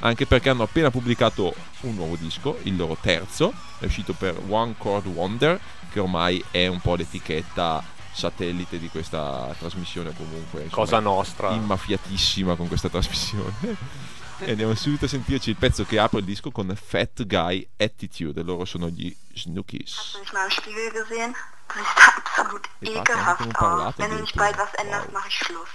anche 0.00 0.26
perché 0.26 0.48
hanno 0.50 0.64
appena 0.64 0.90
pubblicato 0.90 1.54
un 1.82 1.94
nuovo 1.94 2.16
disco, 2.16 2.58
il 2.62 2.76
loro 2.76 2.96
terzo, 3.00 3.52
è 3.78 3.84
uscito 3.84 4.12
per 4.12 4.36
One 4.48 4.74
Chord 4.76 5.06
Wonder, 5.06 5.58
che 5.92 6.00
ormai 6.00 6.42
è 6.50 6.66
un 6.66 6.80
po' 6.80 6.96
l'etichetta 6.96 7.82
satellite 8.12 8.78
di 8.78 8.88
questa 8.88 9.54
trasmissione 9.58 10.12
comunque. 10.14 10.62
insomma, 10.64 10.82
Cosa 10.84 10.98
nostra. 10.98 11.50
Immaffiatissima 11.50 12.56
con 12.56 12.68
questa 12.68 12.88
trasmissione. 12.88 13.54
e 14.40 14.50
andiamo 14.50 14.74
subito 14.74 15.04
a 15.04 15.08
sentirci 15.08 15.50
il 15.50 15.56
pezzo 15.56 15.84
che 15.84 15.98
apre 16.00 16.18
il 16.18 16.24
disco 16.24 16.50
con 16.50 16.74
Fat 16.74 17.24
Guy 17.24 17.66
Attitude, 17.76 18.42
loro 18.42 18.64
sono 18.64 18.88
gli 18.88 19.14
Snookies. 19.34 19.96
Hast 19.96 20.14
du 20.14 20.18
mich 20.20 20.32
mal 20.32 20.44
im 20.44 20.50
Spiegel 20.50 20.90
gesehen? 20.92 21.34
Du 21.68 21.78
siehst 21.78 22.18
absolut 22.18 22.66
haben 22.66 23.00
ekelhaft 23.00 23.56
aus. 23.56 23.94
Wenn 23.96 24.10
du 24.10 24.20
nicht 24.20 24.34
bald 24.36 24.58
was 24.58 24.74
änderst, 24.74 25.06
Wow. 25.06 25.12
mache 25.14 25.28
ich 25.28 25.34
Schluss. 25.38 25.68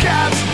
catch 0.00 0.45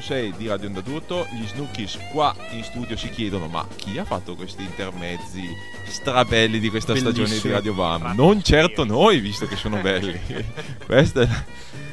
99.6 0.00 0.36
di 0.36 0.48
Radio 0.48 0.66
Onda 0.68 0.80
d'Urto, 0.80 1.26
gli 1.30 1.46
Snookies 1.46 1.98
qua 2.10 2.34
in 2.52 2.64
studio 2.64 2.96
si 2.96 3.10
chiedono 3.10 3.48
ma 3.48 3.66
chi 3.76 3.98
ha 3.98 4.04
fatto 4.04 4.34
questi 4.34 4.62
intermezzi 4.62 5.42
strabelli 5.86 6.58
di 6.58 6.70
questa 6.70 6.96
stagione 6.96 7.38
di. 7.38 7.50
Radio 7.50 7.74
Bam? 7.74 8.14
Non 8.16 8.42
certo 8.42 8.84
noi, 8.84 9.20
visto 9.20 9.46
che 9.46 9.56
sono 9.56 9.80
belli. 9.80 10.18
Questa 10.84 11.20
è 11.20 11.26
la, 11.26 11.44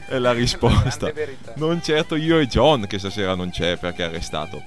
è 0.08 0.18
la 0.18 0.32
risposta. 0.32 1.12
Non 1.56 1.82
certo 1.82 2.16
io 2.16 2.40
e 2.40 2.48
John 2.48 2.88
che 2.88 2.98
stasera 2.98 3.36
non 3.36 3.50
c'è 3.50 3.78
perché 3.78 4.04
è 4.04 4.08
arrestato. 4.08 4.64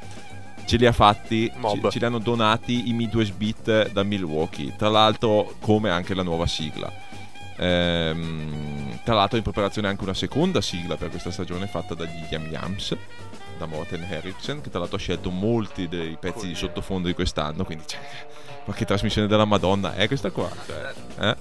Ce 0.66 0.76
li 0.76 0.87
ha 0.87 0.92
fatti, 0.92 1.50
Mob. 1.57 1.85
ce, 1.85 1.90
ce 1.90 1.98
li 1.98 2.05
hanno 2.05 2.18
donati 2.18 2.88
i 2.88 2.92
Midwest 2.92 3.35
Beat 3.35 3.90
da 3.90 4.03
Milwaukee. 4.03 4.74
Tra 4.76 4.88
l'altro, 4.88 5.55
come 5.61 5.90
anche 5.90 6.14
la 6.14 6.22
nuova 6.22 6.46
sigla. 6.46 6.92
Ehm, 7.57 9.00
tra 9.05 9.14
l'altro, 9.14 9.37
in 9.37 9.42
preparazione 9.42 9.88
anche 9.88 10.03
una 10.03 10.14
seconda 10.14 10.61
sigla 10.61 10.96
per 10.96 11.11
questa 11.11 11.31
stagione 11.31 11.66
fatta 11.66 11.94
dagli 11.94 12.24
Yam 12.31 12.46
Yams, 12.50 12.96
da 13.61 13.66
Morten 13.66 14.07
Henriksen, 14.09 14.62
che 14.62 14.70
tra 14.70 14.79
l'altro 14.79 14.96
ha 14.96 15.01
scelto 15.01 15.31
molti 15.31 15.87
dei 15.87 16.16
pezzi 16.18 16.46
di 16.46 16.55
sottofondo 16.55 17.09
di 17.09 17.14
quest'anno. 17.14 17.64
Quindi, 17.64 17.85
cioè, 17.87 18.01
ma 18.64 18.73
che 18.73 18.87
trasmissione 18.87 19.29
della 19.29 19.44
Madonna 19.44 19.94
è 19.94 20.07
questa 20.07 20.31
qua? 20.31 20.51
Cioè, 20.66 20.92
eh? 21.18 21.37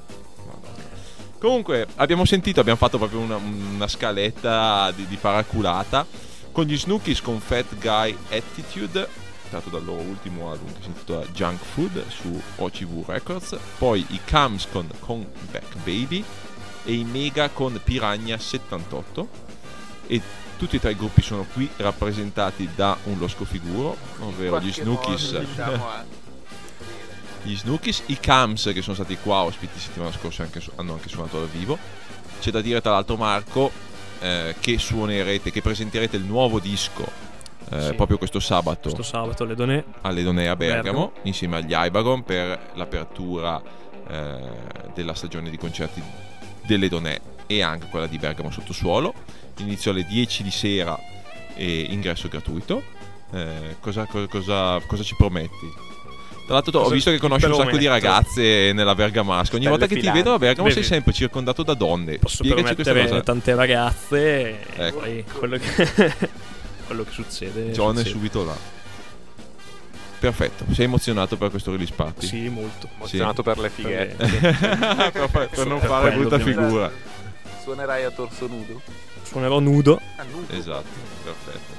Comunque, 1.39 1.87
abbiamo 1.95 2.25
sentito, 2.25 2.59
abbiamo 2.59 2.77
fatto 2.77 2.97
proprio 2.97 3.21
una, 3.21 3.37
una 3.37 3.87
scaletta 3.87 4.91
di, 4.91 5.07
di 5.07 5.15
paraculata 5.15 6.05
con 6.51 6.65
gli 6.65 6.77
Snookies 6.77 7.21
con 7.21 7.39
Fat 7.39 7.77
Guy 7.79 8.17
Attitude, 8.31 9.07
tratto 9.49 9.69
dal 9.69 9.85
loro 9.85 10.01
ultimo 10.01 10.51
album 10.51 10.73
che 10.73 10.81
si 10.81 10.87
intitola 10.87 11.25
Junk 11.27 11.63
Food 11.63 12.05
su 12.09 12.41
OCV 12.57 13.07
Records, 13.07 13.57
poi 13.77 14.05
i 14.09 14.19
Cams 14.25 14.67
con 14.99 15.25
Back 15.51 15.77
Baby 15.77 16.21
e 16.83 16.91
i 16.91 17.05
Mega 17.05 17.47
con 17.47 17.79
Piranha 17.81 18.37
78 18.37 19.47
e 20.07 20.21
tutti 20.59 20.75
e 20.75 20.79
tre 20.79 20.91
i 20.91 20.95
gruppi 20.95 21.21
sono 21.21 21.45
qui 21.53 21.69
rappresentati 21.77 22.69
da 22.75 22.97
un 23.05 23.17
losco 23.17 23.45
figuro, 23.45 23.95
ovvero 24.19 24.59
gli 24.59 24.71
Snookies. 24.73 25.39
diciamo, 25.39 25.87
anche. 25.87 26.17
gli 27.43 27.55
Snookies, 27.55 28.03
i 28.07 28.19
Cams 28.19 28.69
che 28.73 28.81
sono 28.81 28.95
stati 28.95 29.17
qua 29.17 29.43
ospiti 29.43 29.79
settimana 29.79 30.11
scorsa 30.11 30.43
anche 30.43 30.59
su- 30.59 30.71
hanno 30.75 30.93
anche 30.93 31.07
suonato 31.07 31.39
dal 31.39 31.47
vivo. 31.47 31.77
C'è 32.41 32.51
da 32.51 32.59
dire 32.61 32.81
tra 32.81 32.91
l'altro 32.91 33.15
Marco 33.15 33.71
eh, 34.19 34.55
che 34.59 34.77
suonerete, 34.77 35.49
che 35.49 35.61
presenterete 35.61 36.17
il 36.17 36.23
nuovo 36.23 36.59
disco 36.59 37.09
eh, 37.71 37.81
Sì. 37.87 37.93
proprio 37.93 38.17
questo 38.17 38.39
sabato 38.41 38.89
Questo 38.93 39.03
sabato 39.03 39.45
le 39.45 39.55
donne. 39.55 39.83
alle 40.01 40.23
Donee 40.23 40.49
a 40.49 40.55
Bergamo, 40.57 40.81
Bergamo. 40.81 41.11
insieme 41.23 41.57
agli 41.57 41.71
Ibagon 41.73 42.23
per 42.23 42.71
l'apertura 42.73 43.61
eh, 44.09 44.39
della 44.93 45.13
stagione 45.13 45.49
di 45.49 45.57
concerti 45.57 46.01
delle 46.65 46.89
Donee 46.89 47.21
e 47.47 47.61
anche 47.61 47.87
quella 47.89 48.07
di 48.07 48.17
Bergamo 48.17 48.51
Sottosuolo. 48.51 49.13
Inizio 49.59 49.91
alle 49.91 50.03
10 50.05 50.43
di 50.43 50.51
sera 50.51 50.97
e 51.55 51.87
ingresso 51.89 52.27
gratuito. 52.27 52.81
Eh, 53.31 53.75
cosa, 53.79 54.05
cosa- 54.05 54.27
cosa- 54.27 54.79
cosa 54.85 55.03
ci 55.03 55.15
prometti? 55.15 55.87
Tra 56.45 56.55
l'altro 56.57 56.79
ho 56.79 56.89
visto 56.89 57.11
che 57.11 57.17
ti 57.17 57.21
conosci 57.21 57.45
un 57.45 57.53
sacco 57.53 57.77
di 57.77 57.85
ragazze 57.85 58.71
nella 58.73 58.95
Bergamasca. 58.95 59.55
Ogni 59.55 59.67
volta 59.67 59.85
che 59.85 59.93
ti 59.93 59.99
filanti. 59.99 60.19
vedo 60.19 60.33
a 60.33 60.39
Bergamo 60.39 60.67
sei 60.69 60.77
Vedi. 60.77 60.87
sempre 60.87 61.13
circondato 61.13 61.61
da 61.61 61.75
donne. 61.75 62.17
Posso 62.17 62.37
Spiegaci 62.43 62.73
questa 62.73 62.93
cosa. 62.93 63.21
tante 63.21 63.53
ragazze. 63.53 64.17
E 64.49 64.57
Ecco. 64.75 64.97
poi 64.99 65.23
quello 65.31 65.57
che, 65.57 66.13
quello 66.87 67.03
che 67.03 67.11
succede. 67.11 67.69
John 67.71 67.93
è 67.93 67.97
succede. 67.97 68.09
subito 68.09 68.45
là. 68.45 68.55
Perfetto, 70.19 70.65
sei 70.73 70.85
emozionato 70.85 71.37
per 71.37 71.49
questo 71.51 71.71
release 71.71 71.93
party? 71.95 72.25
Sì, 72.25 72.49
molto. 72.49 72.89
Emozionato 72.95 73.43
per 73.43 73.57
le 73.59 73.69
fighette. 73.69 74.15
per, 74.27 75.29
per 75.53 75.65
non 75.67 75.79
Per 75.79 75.87
fare 75.87 76.11
brutta 76.11 76.39
figura. 76.39 76.91
Suonerai 77.61 78.03
a 78.05 78.09
torso 78.09 78.47
nudo? 78.47 78.81
Suonerò 79.29 79.59
nudo. 79.59 80.01
Ah, 80.15 80.23
nudo. 80.23 80.51
Esatto, 80.53 80.87
perfetto. 81.23 81.77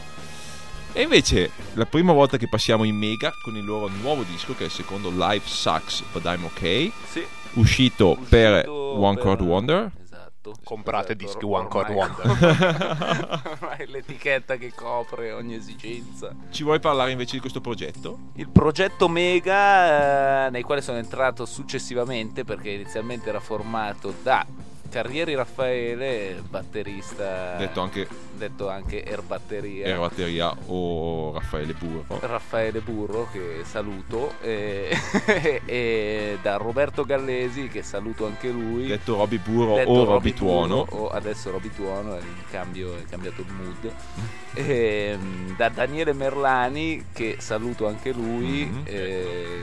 E 0.93 1.03
invece, 1.03 1.51
la 1.75 1.87
prima 1.87 2.13
volta 2.13 2.37
che 2.37 2.49
passiamo 2.49 2.85
in 2.85 2.97
Mega 2.97 3.33
con 3.43 3.57
il 3.57 3.65
loro 3.65 3.89
nuovo 3.89 4.23
disco, 4.23 4.55
che 4.55 4.63
è 4.63 4.67
il 4.67 4.73
secondo 4.73 5.11
Life 5.11 5.49
Sucks 5.49 6.03
But 6.13 6.25
I'm 6.27 6.45
Okay, 6.45 6.93
Sì. 7.09 7.25
uscito, 7.55 8.11
Uscito 8.11 8.19
per 8.29 8.69
One 8.69 9.15
per- 9.17 9.25
Chord 9.25 9.41
Wonder. 9.41 9.91
Esatto. 10.03 10.55
Comprate 10.65 11.13
Esatto, 11.17 11.25
dischi 11.27 11.45
One 11.45 11.69
Chord 11.69 11.91
Wonder. 11.91 12.27
ormai 13.61 13.77
è 13.79 13.87
l'etichetta 13.87 14.57
che 14.57 14.73
copre 14.75 15.33
ogni 15.33 15.55
esigenza. 15.55 16.35
Ci 16.51 16.63
vuoi 16.65 16.81
parlare 16.81 17.11
invece 17.13 17.35
di 17.35 17.41
questo 17.41 17.61
progetto? 17.61 18.31
Il 18.35 18.49
progetto 18.49 19.09
Mega, 19.09 20.47
eh, 20.47 20.51
nel 20.51 20.65
quale 20.65 20.81
sono 20.83 20.99
entrato 20.99 21.47
successivamente, 21.47 22.45
perché 22.45 22.71
inizialmente 22.71 23.29
era 23.29 23.41
formato 23.41 24.15
da 24.23 24.45
Carrieri 24.91 25.35
Raffaele, 25.35 26.43
batterista, 26.49 27.57
Detto 27.57 27.81
anche 27.81 28.09
detto 28.35 28.69
anche 28.69 29.03
Air 29.07 29.23
Batteria. 29.23 29.87
Era 29.87 29.99
Batteria 29.99 30.55
o 30.67 31.33
Raffaele 31.35 31.75
Burro. 31.75 32.19
Raffaele 32.21 32.81
Burro 32.81 33.29
che 33.31 33.61
saluto 33.65 34.33
e, 34.43 34.91
e 35.65 36.39
da 36.43 36.57
Roberto 36.57 37.05
Gallesi 37.05 37.69
che 37.69 37.83
saluto 37.83 38.27
anche 38.27 38.49
lui 38.49 38.87
Detto 38.87 39.17
Robby 39.17 39.39
Burro 39.39 39.77
detto 39.77 39.91
o 39.91 39.97
Roby 40.05 40.11
Robby 40.13 40.33
Tuono. 40.33 40.85
Burro, 40.85 41.03
o 41.05 41.09
adesso 41.09 41.51
Roby 41.51 41.71
Tuono 41.71 42.17
è, 42.17 42.21
in 42.21 42.45
cambio, 42.51 42.97
è 42.97 43.05
cambiato 43.09 43.43
il 43.43 43.53
mood 43.53 43.93
E, 44.55 45.17
da 45.57 45.69
Daniele 45.69 46.13
Merlani 46.13 47.07
che 47.13 47.37
saluto 47.39 47.87
anche 47.87 48.11
lui 48.13 48.65
Mhm. 48.67 48.83
eh, 48.87 49.63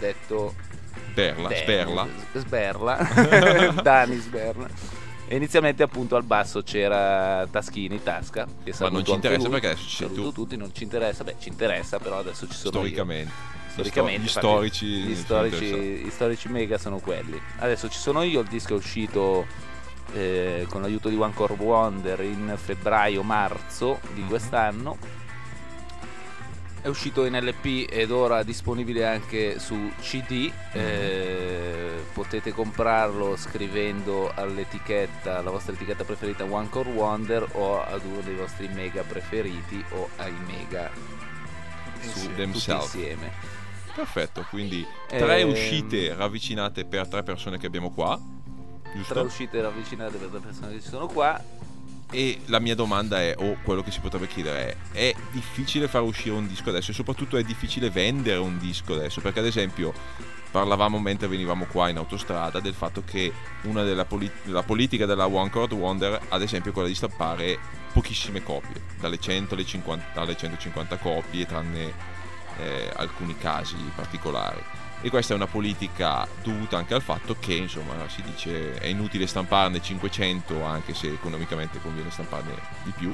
detto 0.00 0.54
Berla, 1.14 1.48
Dan- 1.48 1.58
Sperla. 1.58 2.06
Sberla 2.34 2.96
Dani 3.82 4.16
Sberla 4.18 4.66
e 5.28 5.34
inizialmente 5.36 5.82
appunto 5.82 6.14
al 6.16 6.22
basso 6.22 6.62
c'era 6.62 7.46
Taschini 7.50 8.00
Tasca 8.02 8.46
che 8.62 8.72
Ma 8.78 8.88
non 8.90 9.04
ci 9.04 9.10
interessa 9.12 9.42
lui. 9.42 9.50
perché 9.50 9.66
adesso 9.70 9.88
ci 9.88 9.96
sei 9.96 10.12
tu. 10.12 10.30
tutti 10.32 10.56
non 10.56 10.72
ci 10.74 10.84
interessa 10.84 11.24
beh 11.24 11.34
ci 11.40 11.48
interessa 11.48 11.98
però 11.98 12.18
adesso 12.18 12.46
ci 12.46 12.54
sono 12.54 12.68
io 12.78 12.78
Storicamente. 12.84 13.32
storicamente 13.70 14.20
Gli 14.20 14.26
infatti, 14.26 14.46
storici. 14.46 14.86
gli 14.86 15.14
ci 15.16 15.20
storici, 15.22 15.66
gli 16.04 16.10
storici 16.10 16.48
mega 16.48 16.78
sono 16.78 16.98
quelli 16.98 17.40
adesso 17.58 17.88
ci 17.88 17.98
sono 17.98 18.22
io 18.22 18.40
il 18.40 18.46
disco 18.46 18.74
è 18.74 18.76
uscito 18.76 19.46
eh, 20.14 20.64
con 20.70 20.82
l'aiuto 20.82 21.08
di 21.08 21.16
One 21.16 21.34
Core 21.34 21.54
Wonder 21.54 22.20
in 22.20 22.52
febbraio-marzo 22.56 23.98
di 24.14 24.20
Mhm. 24.22 24.28
quest'anno 24.28 24.96
è 26.86 26.88
uscito 26.88 27.24
in 27.24 27.36
LP 27.36 27.90
ed 27.90 28.12
ora 28.12 28.44
disponibile 28.44 29.04
anche 29.04 29.58
su 29.58 29.90
CD 30.00 30.48
eh, 30.70 32.04
potete 32.12 32.52
comprarlo 32.52 33.34
scrivendo 33.34 34.30
all'etichetta 34.32 35.42
la 35.42 35.50
vostra 35.50 35.72
etichetta 35.72 36.04
preferita 36.04 36.44
One 36.44 36.68
Core 36.68 36.90
Wonder 36.90 37.44
o 37.54 37.82
ad 37.82 38.04
uno 38.04 38.20
dei 38.20 38.36
vostri 38.36 38.68
mega 38.68 39.02
preferiti 39.02 39.84
o 39.94 40.10
ai 40.18 40.32
mega 40.46 40.88
su 42.02 42.32
tutti 42.32 42.70
insieme. 42.70 43.32
Perfetto, 43.92 44.46
quindi 44.48 44.86
tre 45.08 45.40
Ehm, 45.40 45.50
uscite 45.50 46.14
ravvicinate 46.14 46.84
per 46.84 47.08
tre 47.08 47.24
persone 47.24 47.58
che 47.58 47.66
abbiamo 47.66 47.90
qua. 47.90 48.16
tre 48.16 48.92
Giusto? 48.94 49.22
uscite 49.22 49.60
ravvicinate 49.60 50.18
per 50.18 50.30
le 50.32 50.38
persone 50.38 50.74
che 50.74 50.80
ci 50.80 50.88
sono 50.88 51.08
qua 51.08 51.42
E 52.10 52.40
la 52.46 52.60
mia 52.60 52.74
domanda 52.74 53.20
è, 53.20 53.34
o 53.36 53.56
quello 53.62 53.82
che 53.82 53.90
si 53.90 54.00
potrebbe 54.00 54.28
chiedere 54.28 54.76
è, 54.92 54.98
è 54.98 55.14
difficile 55.32 55.88
far 55.88 56.02
uscire 56.02 56.36
un 56.36 56.46
disco 56.46 56.68
adesso 56.68 56.92
e 56.92 56.94
soprattutto 56.94 57.36
è 57.36 57.42
difficile 57.42 57.90
vendere 57.90 58.38
un 58.38 58.58
disco 58.58 58.94
adesso? 58.94 59.20
Perché 59.20 59.40
ad 59.40 59.46
esempio 59.46 59.92
parlavamo 60.50 60.98
mentre 60.98 61.26
venivamo 61.26 61.66
qua 61.66 61.88
in 61.88 61.96
autostrada 61.96 62.60
del 62.60 62.74
fatto 62.74 63.02
che 63.04 63.32
una 63.62 63.82
della 63.82 64.04
poli- 64.04 64.30
la 64.44 64.62
politica 64.62 65.04
della 65.04 65.26
One 65.26 65.50
Chord 65.50 65.72
Wonder 65.72 66.18
ad 66.28 66.42
esempio 66.42 66.70
è 66.70 66.72
quella 66.72 66.88
di 66.88 66.94
stampare 66.94 67.58
pochissime 67.92 68.42
copie, 68.42 68.80
dalle 69.00 69.18
100 69.18 69.54
alle, 69.54 69.64
50 69.64 70.20
alle 70.20 70.36
150 70.36 70.96
copie 70.98 71.44
tranne 71.44 71.92
eh, 72.58 72.90
alcuni 72.96 73.36
casi 73.36 73.76
particolari. 73.94 74.62
E 75.02 75.10
questa 75.10 75.34
è 75.34 75.36
una 75.36 75.46
politica 75.46 76.26
dovuta 76.42 76.78
anche 76.78 76.94
al 76.94 77.02
fatto 77.02 77.36
che, 77.38 77.54
insomma, 77.54 77.94
si 78.08 78.22
dice 78.22 78.74
è 78.78 78.86
inutile 78.86 79.26
stamparne 79.26 79.80
500 79.80 80.64
anche 80.64 80.94
se 80.94 81.08
economicamente 81.12 81.78
conviene 81.80 82.10
stamparne 82.10 82.54
di 82.82 82.92
più. 82.96 83.12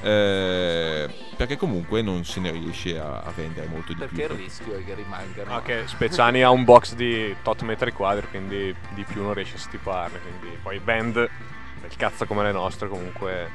eh, 0.00 1.08
perché 1.36 1.56
comunque 1.56 2.02
non 2.02 2.24
se 2.24 2.38
ne 2.40 2.52
riesce 2.52 2.98
a, 2.98 3.20
a 3.20 3.32
vendere 3.34 3.66
molto 3.66 3.92
di 3.92 3.98
perché 3.98 4.22
il 4.22 4.26
più. 4.28 4.36
rischio 4.36 4.76
è 4.76 4.84
che 4.84 4.94
rimangano 4.94 5.52
Anche 5.52 5.86
Speciani 5.88 6.42
ha 6.42 6.50
un 6.50 6.64
box 6.64 6.94
di 6.94 7.34
tot 7.42 7.62
metri 7.62 7.92
quadri, 7.92 8.28
quindi 8.28 8.74
di 8.90 9.04
più 9.04 9.22
non 9.22 9.34
riesce 9.34 9.56
a 9.56 9.58
stiparne. 9.58 10.20
Quindi 10.20 10.56
poi 10.62 10.78
band 10.78 11.14
del 11.14 11.96
cazzo 11.96 12.26
come 12.26 12.44
le 12.44 12.52
nostre, 12.52 12.88
comunque, 12.88 13.50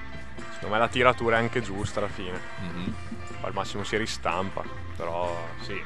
secondo 0.53 0.75
me 0.75 0.79
la 0.79 0.89
tiratura 0.89 1.37
è 1.37 1.39
anche 1.39 1.61
giusta 1.61 1.99
alla 1.99 2.09
fine. 2.09 2.39
Mhm. 2.59 2.93
Poi 3.39 3.49
al 3.49 3.53
massimo 3.53 3.83
si 3.83 3.97
ristampa, 3.97 4.63
però 4.95 5.35
sì. 5.61 5.81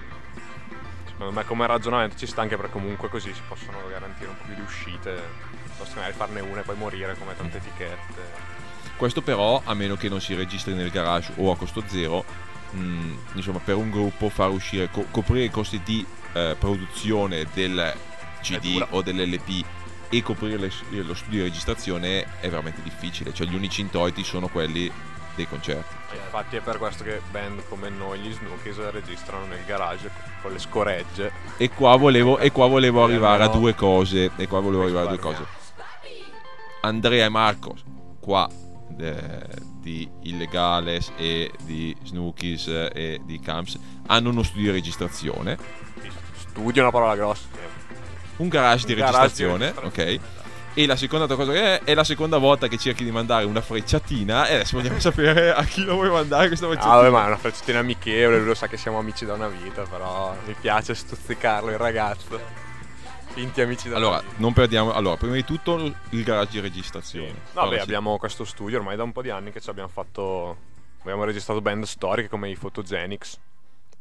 Secondo 1.17 1.31
me 1.39 1.45
come 1.45 1.65
ragionamento 1.65 2.15
ci 2.15 2.27
sta 2.27 2.41
anche 2.43 2.55
perché 2.57 2.73
comunque 2.73 3.09
così 3.09 3.33
si 3.33 3.41
possono 3.47 3.79
garantire 3.89 4.29
un 4.29 4.37
po' 4.37 4.43
più 4.45 4.53
di 4.53 4.61
uscite. 4.61 5.19
Posso 5.75 5.93
magari 5.95 6.13
farne 6.13 6.41
una 6.41 6.61
e 6.61 6.63
poi 6.63 6.75
morire 6.75 7.15
come 7.17 7.35
tante 7.35 7.57
etichette. 7.57 8.45
Questo 8.95 9.21
però, 9.23 9.61
a 9.65 9.73
meno 9.73 9.95
che 9.95 10.09
non 10.09 10.21
si 10.21 10.35
registri 10.35 10.73
nel 10.75 10.91
garage 10.91 11.33
o 11.37 11.51
a 11.51 11.57
costo 11.57 11.83
zero, 11.87 12.23
mh, 12.71 13.13
insomma, 13.33 13.57
per 13.59 13.75
un 13.75 13.89
gruppo 13.89 14.29
far 14.29 14.49
uscire, 14.51 14.89
co- 14.91 15.07
coprire 15.09 15.45
i 15.45 15.49
costi 15.49 15.81
di 15.83 16.05
eh, 16.33 16.55
produzione 16.59 17.47
del 17.53 17.95
CD 18.41 18.73
dura. 18.73 18.87
o 18.91 19.01
dell'LP 19.01 19.65
e 20.09 20.21
coprire 20.21 20.57
le- 20.57 21.01
lo 21.01 21.15
studio 21.15 21.39
di 21.43 21.49
registrazione 21.49 22.39
è 22.39 22.47
veramente 22.49 22.81
difficile. 22.83 23.33
Cioè, 23.33 23.47
gli 23.47 23.55
unici 23.55 23.81
introiti 23.81 24.23
sono 24.23 24.47
quelli 24.49 24.91
dei 25.35 25.47
concerti. 25.47 25.96
E 26.11 26.15
Infatti 26.15 26.55
è 26.55 26.61
per 26.61 26.77
questo 26.77 27.03
che 27.03 27.21
band 27.31 27.67
come 27.67 27.89
noi, 27.89 28.19
gli 28.19 28.31
Snookies, 28.31 28.89
registrano 28.91 29.45
nel 29.45 29.63
garage 29.65 30.09
con 30.41 30.51
le 30.51 30.59
scoregge. 30.59 31.31
E 31.57 31.69
qua 31.69 31.95
volevo, 31.97 32.37
e 32.37 32.51
qua 32.51 32.67
volevo 32.67 33.03
arrivare 33.03 33.43
a 33.43 33.47
due 33.47 33.75
cose. 33.75 34.31
E 34.35 34.47
qua 34.47 34.59
volevo 34.59 34.83
arrivare 34.83 35.05
a 35.07 35.09
due 35.09 35.19
cose. 35.19 35.45
Andrea 36.81 37.25
e 37.25 37.29
Marco, 37.29 37.75
qua 38.19 38.47
eh, 38.99 39.43
di 39.79 40.09
Illegales 40.23 41.11
e 41.17 41.51
di 41.63 41.95
Snookies 42.03 42.67
e 42.67 43.19
di 43.23 43.39
Camps, 43.39 43.77
hanno 44.07 44.29
uno 44.29 44.43
studio 44.43 44.71
di 44.71 44.77
registrazione, 44.77 45.57
Studio 46.37 46.81
è 46.81 46.83
una 46.83 46.91
parola 46.91 47.15
grossa. 47.15 47.47
un 48.37 48.47
garage 48.47 48.85
di 48.85 48.93
Un 48.93 48.99
garage 48.99 49.33
di 49.35 49.45
registrazione. 49.45 49.73
ok? 49.83 50.19
E 50.79 50.85
la 50.85 50.95
seconda 50.95 51.25
cosa 51.35 51.51
che 51.53 51.79
è, 51.79 51.83
è 51.85 51.93
la 51.95 52.03
seconda 52.03 52.37
volta 52.37 52.67
che 52.67 52.77
cerchi 52.77 53.03
di 53.03 53.09
mandare 53.11 53.45
una 53.45 53.61
frecciatina 53.61 54.45
e 54.47 54.53
adesso 54.55 54.77
vogliamo 54.77 54.99
sapere 55.01 55.51
a 55.51 55.63
chi 55.63 55.83
lo 55.83 55.95
vuoi 55.95 56.09
mandare 56.11 56.47
questa 56.47 56.65
Ah, 56.67 56.69
frecciatina. 56.69 56.95
vabbè, 56.97 57.09
ma 57.09 57.23
è 57.23 57.27
una 57.27 57.37
frecciatina 57.37 57.79
amichevole, 57.79 58.37
lui 58.37 58.45
lo 58.45 58.53
sa 58.53 58.67
che 58.67 58.77
siamo 58.77 58.99
amici 58.99 59.25
da 59.25 59.33
una 59.33 59.47
vita, 59.47 59.81
però 59.83 60.35
mi 60.45 60.53
piace 60.53 60.93
stuzzicarlo 60.93 61.71
il 61.71 61.79
ragazzo. 61.79 62.39
Finti 63.29 63.61
amici 63.61 63.89
da 63.89 63.95
Allora, 63.95 64.17
una 64.19 64.21
vita. 64.27 64.35
non 64.37 64.53
perdiamo. 64.53 64.93
Allora, 64.93 65.17
prima 65.17 65.33
di 65.33 65.43
tutto 65.43 65.75
il 65.77 66.23
garage 66.23 66.51
di 66.51 66.57
Sì. 66.57 66.61
registrazione. 66.61 67.27
No, 67.53 67.61
Allora, 67.61 67.69
beh, 67.69 67.75
sì. 67.77 67.83
abbiamo 67.83 68.17
questo 68.19 68.45
studio 68.45 68.77
ormai 68.77 68.95
da 68.95 69.03
un 69.03 69.11
po' 69.11 69.23
di 69.23 69.31
anni 69.31 69.51
che 69.51 69.59
ci 69.61 69.69
abbiamo 69.71 69.89
fatto. 69.89 70.57
Abbiamo 71.01 71.23
registrato 71.23 71.59
band 71.61 71.85
storiche 71.85 72.29
come 72.29 72.49
i 72.49 72.55
Photogenics. 72.55 73.39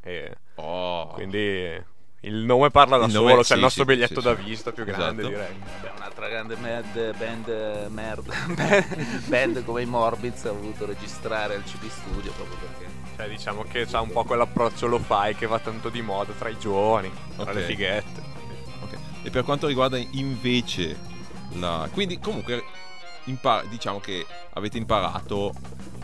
E 0.03 0.37
Oh. 0.57 1.09
quindi 1.09 1.83
il 2.21 2.35
nome 2.45 2.71
parla 2.71 2.97
da 2.99 3.05
Il 3.07 3.13
solo. 3.13 3.37
c'è 3.37 3.43
sì, 3.45 3.53
il 3.55 3.61
nostro 3.61 3.85
sì, 3.85 3.89
biglietto 3.95 4.21
sì, 4.21 4.27
da 4.27 4.37
sì. 4.37 4.43
vista 4.43 4.73
più 4.73 4.85
grande, 4.85 5.23
Esatto. 5.23 5.29
direi. 5.29 5.55
Beh, 5.83 5.91
un'altra 5.97 6.29
grande 6.29 6.57
mad, 6.57 7.17
band 7.17 7.87
merda 7.91 8.35
band 9.27 9.65
come 9.65 9.83
i 9.83 9.87
Morbids 9.87 10.45
ha 10.47 10.53
voluto 10.53 10.87
registrare 10.87 11.55
al 11.55 11.63
CB 11.63 11.89
Studio 11.89 12.33
proprio 12.33 12.57
perché 12.57 12.87
Cioè, 13.17 13.29
diciamo 13.29 13.63
che 13.65 13.87
c'ha 13.87 14.01
un 14.01 14.11
po' 14.11 14.25
quell'approccio 14.25 14.87
lo 14.87 14.99
fai 14.99 15.35
che 15.37 15.47
va 15.47 15.59
tanto 15.59 15.89
di 15.89 16.03
moda 16.03 16.33
tra 16.39 16.49
i 16.49 16.59
giovani, 16.59 17.11
tra 17.37 17.45
Ok. 17.51 17.55
le 17.55 17.63
fighette. 17.63 18.23
Ok. 18.83 18.97
E 19.23 19.31
per 19.31 19.45
quanto 19.45 19.67
riguarda 19.67 19.97
invece 19.97 20.99
la. 21.55 21.89
Quindi, 21.93 22.19
comunque, 22.19 22.63
impa- 23.25 23.63
diciamo 23.69 24.01
che 24.01 24.27
avete 24.55 24.79
imparato 24.79 25.53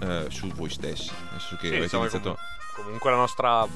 eh, 0.00 0.26
su 0.28 0.48
voi 0.48 0.70
stessi. 0.70 1.10
Nel 1.30 1.40
senso 1.40 1.56
che 1.56 1.60
Sì, 1.62 1.66
avete 1.68 1.82
diciamo 1.82 2.02
iniziato. 2.02 2.38
Comunque 2.76 3.10
la 3.10 3.16
nostra 3.16 3.66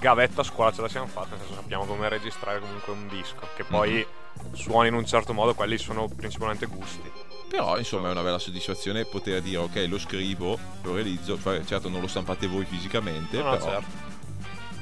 gavetta 0.00 0.40
a 0.40 0.44
scuola 0.44 0.72
ce 0.72 0.80
la 0.80 0.88
siamo 0.88 1.06
fatta, 1.06 1.30
nel 1.36 1.40
senso 1.40 1.54
sappiamo 1.54 1.84
come 1.84 2.08
registrare 2.08 2.58
comunque 2.58 2.92
un 2.92 3.06
disco, 3.08 3.48
che 3.54 3.64
poi 3.64 4.04
Mhm. 4.32 4.54
suoni 4.54 4.88
in 4.88 4.94
un 4.94 5.04
certo 5.06 5.32
modo, 5.34 5.54
quelli 5.54 5.76
sono 5.78 6.08
principalmente 6.08 6.66
gusti. 6.66 7.10
Però, 7.48 7.76
insomma, 7.78 8.08
è 8.08 8.10
una 8.12 8.22
bella 8.22 8.38
soddisfazione 8.38 9.04
poter 9.04 9.42
dire, 9.42 9.56
ok, 9.58 9.86
lo 9.88 9.98
scrivo, 9.98 10.56
lo 10.82 10.94
realizzo. 10.94 11.38
Cioè, 11.40 11.64
certo, 11.64 11.88
non 11.88 12.00
lo 12.00 12.06
stampate 12.06 12.46
voi 12.46 12.64
fisicamente, 12.64 13.36
No, 13.42 13.50
però 13.50 13.60
certo. 13.72 13.88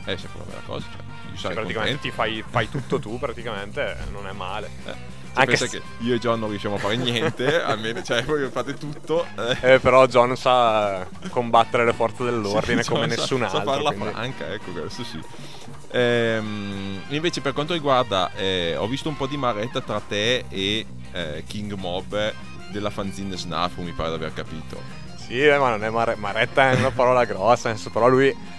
è 0.04 0.16
sempre 0.16 0.40
una 0.42 0.44
bella 0.50 0.60
cosa. 0.66 0.86
Cioè, 0.86 1.30
io 1.32 1.36
Cioè, 1.38 1.52
praticamente 1.54 2.00
ti 2.02 2.10
fai, 2.10 2.44
fai 2.46 2.68
tutto 2.70 2.98
tu, 2.98 3.18
praticamente, 3.18 3.96
eh, 3.98 4.10
non 4.10 4.26
è 4.26 4.32
male. 4.32 4.68
Eh. 4.84 4.94
Anche 5.38 5.56
pensa 5.56 5.66
se- 5.66 5.78
che 5.80 6.04
io 6.04 6.14
e 6.14 6.18
John 6.18 6.38
non 6.40 6.48
riusciamo 6.50 6.74
a 6.74 6.78
fare 6.78 6.96
niente, 6.96 7.60
almeno, 7.62 8.02
cioè, 8.02 8.24
voi 8.24 8.48
fate 8.50 8.74
tutto. 8.74 9.26
eh. 9.60 9.74
Eh, 9.74 9.78
però 9.80 10.06
John 10.06 10.36
sa 10.36 11.06
combattere 11.30 11.84
le 11.84 11.92
forze 11.92 12.24
dell'ordine 12.24 12.82
Sì, 12.82 12.88
come 12.90 13.08
sa- 13.08 13.14
nessun 13.20 13.38
sa 13.48 13.56
altro. 13.58 13.72
farla 13.72 13.90
quindi- 13.92 14.12
franca, 14.12 14.52
ecco, 14.52 14.70
questo 14.72 15.04
sì. 15.04 15.20
Ehm, 15.90 17.02
invece, 17.08 17.40
per 17.40 17.52
quanto 17.52 17.72
riguarda, 17.72 18.30
eh, 18.34 18.76
ho 18.76 18.86
visto 18.86 19.08
un 19.08 19.16
po' 19.16 19.26
di 19.26 19.36
maretta 19.36 19.80
tra 19.80 20.00
te 20.00 20.44
e 20.48 20.86
eh, 21.12 21.44
King 21.46 21.72
Mob 21.74 22.32
della 22.70 22.90
fanzine 22.90 23.36
Snafu, 23.36 23.82
mi 23.82 23.92
pare 23.92 24.10
di 24.10 24.14
aver 24.16 24.32
capito. 24.34 24.80
Sì, 25.16 25.40
eh, 25.46 25.58
ma 25.58 25.70
non 25.70 25.84
è 25.84 25.90
mare- 25.90 26.16
maretta, 26.16 26.70
è 26.70 26.74
una 26.76 26.90
parola 26.90 27.24
grossa, 27.24 27.68
senso, 27.70 27.90
però 27.90 28.08
lui... 28.08 28.56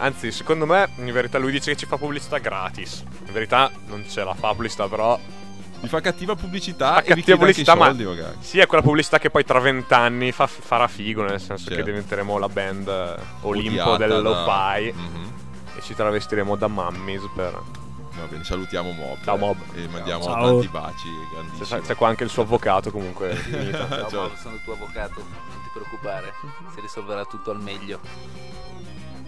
Anzi, 0.00 0.30
secondo 0.30 0.64
me, 0.64 0.88
in 0.98 1.10
verità 1.12 1.38
lui 1.38 1.50
dice 1.50 1.72
che 1.72 1.76
ci 1.76 1.86
fa 1.86 1.96
pubblicità 1.96 2.38
gratis. 2.38 3.02
In 3.26 3.32
verità 3.32 3.68
non 3.86 4.04
ce 4.08 4.22
la 4.22 4.34
fa 4.34 4.50
pubblicità, 4.50 4.86
però... 4.88 5.18
Mi 5.80 5.88
fa 5.88 6.00
cattiva 6.00 6.34
pubblicità 6.34 6.94
Fa 6.94 6.98
e 7.00 7.14
vi 7.14 7.22
cattiva 7.22 7.24
chiede 7.24 7.32
anche 7.44 7.60
i 7.60 7.64
pubblicità, 7.64 7.74
ma- 7.76 7.84
soldi, 7.86 8.04
magari. 8.04 8.36
Sì, 8.40 8.58
è 8.58 8.66
quella 8.66 8.82
pubblicità 8.82 9.18
che 9.18 9.30
poi 9.30 9.44
tra 9.44 9.60
vent'anni 9.60 10.32
fa- 10.32 10.46
farà 10.48 10.88
figo, 10.88 11.22
nel 11.22 11.38
senso 11.40 11.64
Certo. 11.68 11.76
che 11.76 11.82
diventeremo 11.84 12.36
la 12.38 12.48
band 12.48 12.88
eh, 12.88 13.14
Olimpo 13.42 13.82
Odiata 13.92 13.96
del 13.98 14.08
da- 14.08 14.20
Mhm. 14.92 15.32
e 15.76 15.82
ci 15.82 15.94
travestiremo 15.94 16.56
da 16.56 16.66
mummies 16.68 17.22
per... 17.34 17.52
Va 18.18 18.24
bene, 18.28 18.42
salutiamo 18.42 18.90
Mob. 18.90 19.18
Ciao, 19.22 19.36
Mob. 19.36 19.58
E 19.74 19.86
mandiamo 19.86 20.24
Ciao. 20.24 20.50
tanti 20.50 20.66
baci 20.66 21.06
grandissimi. 21.32 21.68
C'è, 21.68 21.86
c'è 21.86 21.94
qua 21.94 22.08
anche 22.08 22.24
il 22.24 22.30
suo 22.30 22.42
avvocato 22.42 22.90
comunque. 22.90 23.28
no, 23.46 23.70
Cioè- 23.70 24.10
Bob, 24.10 24.34
sono 24.34 24.54
il 24.56 24.60
tuo 24.64 24.72
avvocato 24.72 25.20
non 25.20 25.62
ti 25.62 25.68
preoccupare 25.72 26.32
si 26.74 26.80
risolverà 26.80 27.24
tutto 27.26 27.52
al 27.52 27.60
meglio 27.62 28.00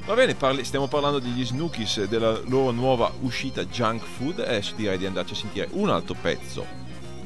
Va 0.07 0.15
bene, 0.15 0.35
parli- 0.35 0.65
stiamo 0.65 0.89
parlando 0.89 1.19
degli 1.21 1.45
Snookies 1.45 1.99
e 1.99 2.09
della 2.09 2.41
loro 2.47 2.73
nuova 2.73 3.13
uscita 3.21 3.65
Junk 3.65 4.03
Food. 4.03 4.41
Adesso 4.41 4.75
direi 4.75 4.99
di 4.99 5.07
andarci 5.07 5.35
a 5.35 5.37
sentire 5.37 5.69
un 5.73 5.89
altro 5.89 6.17
pezzo 6.21 6.67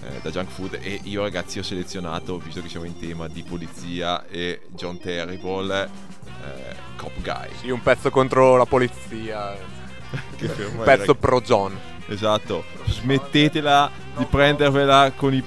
eh, 0.03 0.21
da 0.21 0.31
Junk 0.31 0.51
Food. 0.51 0.79
E 0.83 1.01
io, 1.05 1.23
ragazzi, 1.23 1.59
ho 1.59 1.63
selezionato, 1.63 2.37
visto 2.39 2.61
che 2.61 2.69
siamo 2.69 2.85
in 2.85 2.99
tema 2.99 3.27
di 3.29 3.43
polizia 3.43 4.27
e 4.27 4.63
John 4.71 4.99
Terrible, 4.99 5.83
eh, 6.45 6.75
Cop 6.97 7.21
Guy. 7.23 7.49
Sì, 7.61 7.71
un 7.71 7.81
pezzo 7.81 8.11
contro 8.11 8.57
la 8.57 8.67
polizia. 8.67 9.57
Che 10.37 10.47
Un 10.47 10.83
pezzo 10.85 11.07
rag- 11.07 11.17
pro 11.17 11.41
John. 11.41 11.77
Esatto, 12.07 12.65
smettetela 12.87 13.91
di 14.17 14.25
prendervela 14.27 15.11
con 15.17 15.33
i 15.33 15.43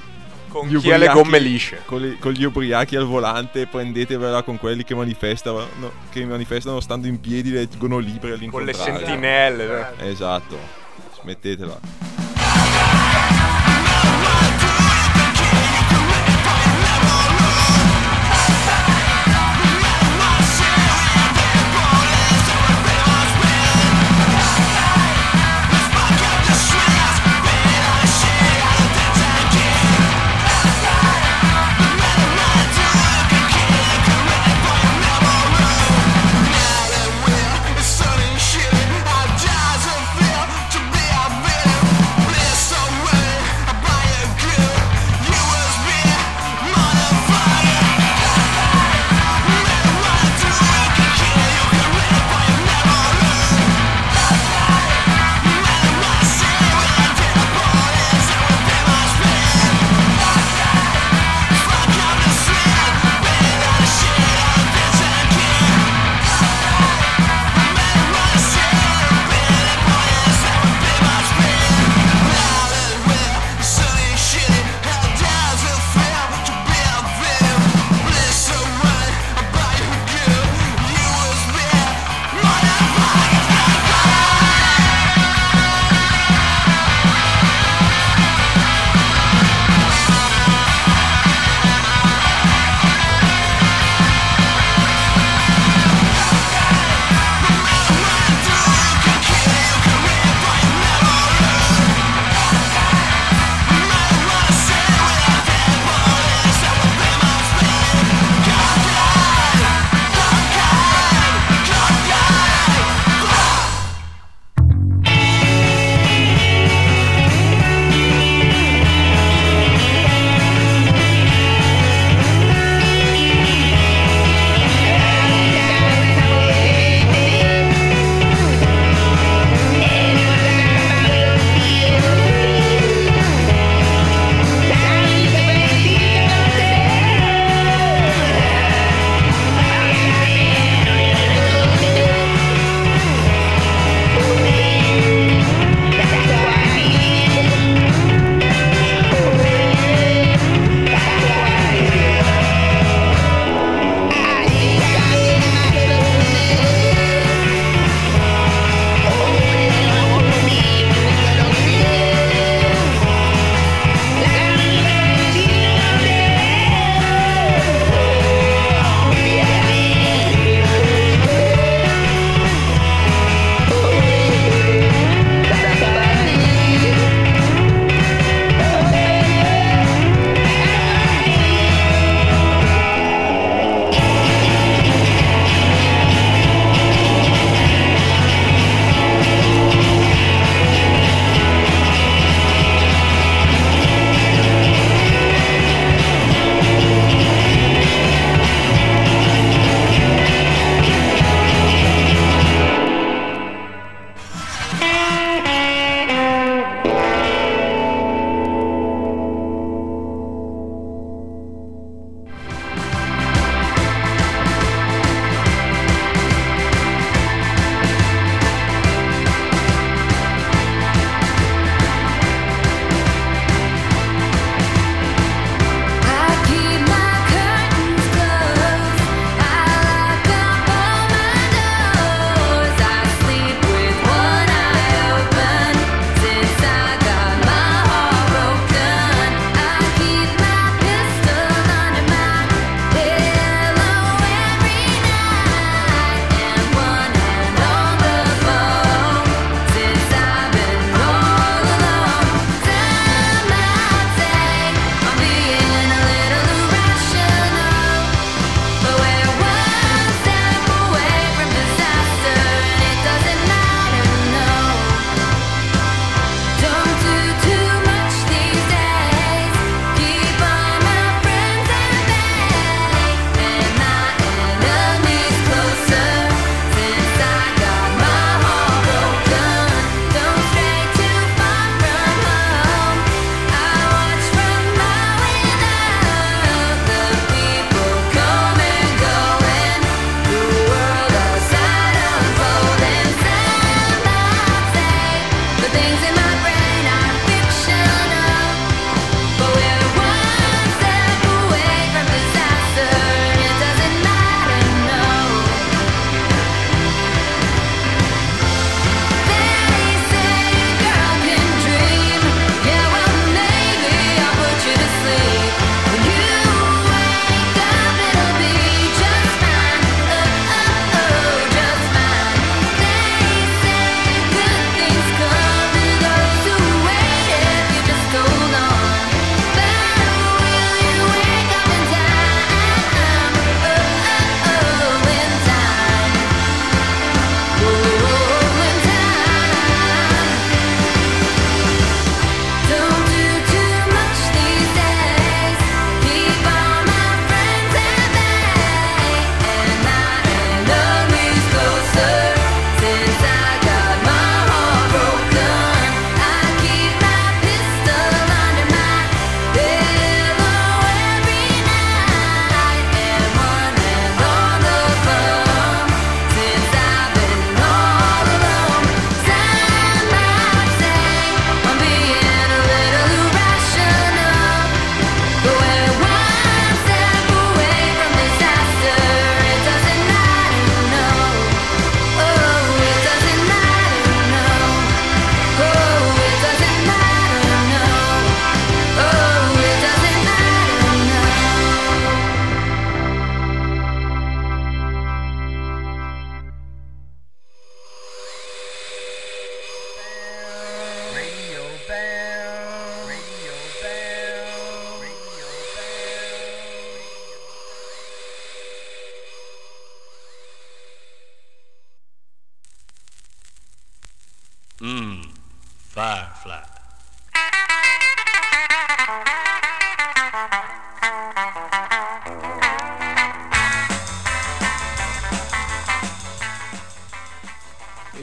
Con 0.50 0.68
Gli 0.68 0.78
chi 0.80 0.92
ha 0.92 0.98
le 0.98 1.08
gomme 1.10 1.40
lisce. 1.40 1.82
con, 1.86 2.00
le- 2.02 2.18
con 2.20 2.32
gli 2.32 2.44
ubriachi 2.44 2.96
al 2.96 3.06
volante, 3.06 3.68
prendetevela 3.68 4.44
con 4.44 4.58
quelli 4.58 4.84
che 4.84 4.96
manifestano, 4.96 5.68
no, 5.80 5.92
che 6.10 6.26
manifestano 6.26 6.80
stando 6.80 7.08
in 7.08 7.20
piedi, 7.20 7.52
leggono 7.52 7.98
libri 7.98 8.20
Con 8.20 8.30
le 8.30 8.36
all'incontrario. 8.36 8.98
sentinelle. 8.98 9.94
Esatto, 10.00 10.58
smettetela. 11.22 11.80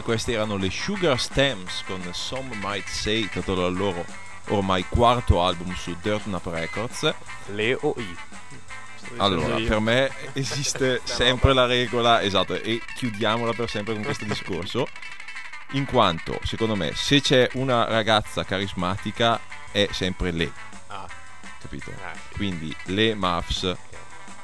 Queste 0.05 0.33
erano 0.33 0.57
le 0.57 0.71
Sugar 0.71 1.19
Stems 1.19 1.83
con 1.87 2.01
Some 2.13 2.55
Might 2.63 2.87
Say, 2.89 3.29
tratto 3.29 3.55
dal 3.55 3.75
loro 3.75 4.05
ormai 4.49 4.85
quarto 4.89 5.43
album 5.43 5.75
su 5.75 5.97
Dirt 6.01 6.27
Nap 6.27 6.47
Records. 6.47 7.13
Le 7.47 7.75
o 7.81 7.95
I. 7.97 8.17
Allora, 9.17 9.57
per 9.57 9.81
me 9.81 10.11
esiste 10.35 11.01
sempre 11.05 11.53
la 11.55 11.67
regola, 11.67 12.23
esatto, 12.23 12.55
e 12.55 12.81
chiudiamola 12.97 13.53
per 13.53 13.69
sempre 13.71 13.95
con 13.95 14.03
questo 14.03 14.25
discorso. 14.29 14.87
In 15.73 15.87
quanto, 15.87 16.39
secondo 16.45 16.77
me, 16.77 16.93
se 16.95 17.21
c'è 17.21 17.49
una 17.55 17.85
ragazza 17.85 18.45
carismatica 18.45 19.41
è 19.73 19.89
sempre 19.91 20.31
le, 20.31 20.53
Ah, 20.89 21.09
capito? 21.61 21.91
ah, 22.05 22.13
sì. 22.15 22.37
Quindi 22.37 22.75
le 22.85 23.15
Muffs, 23.15 23.75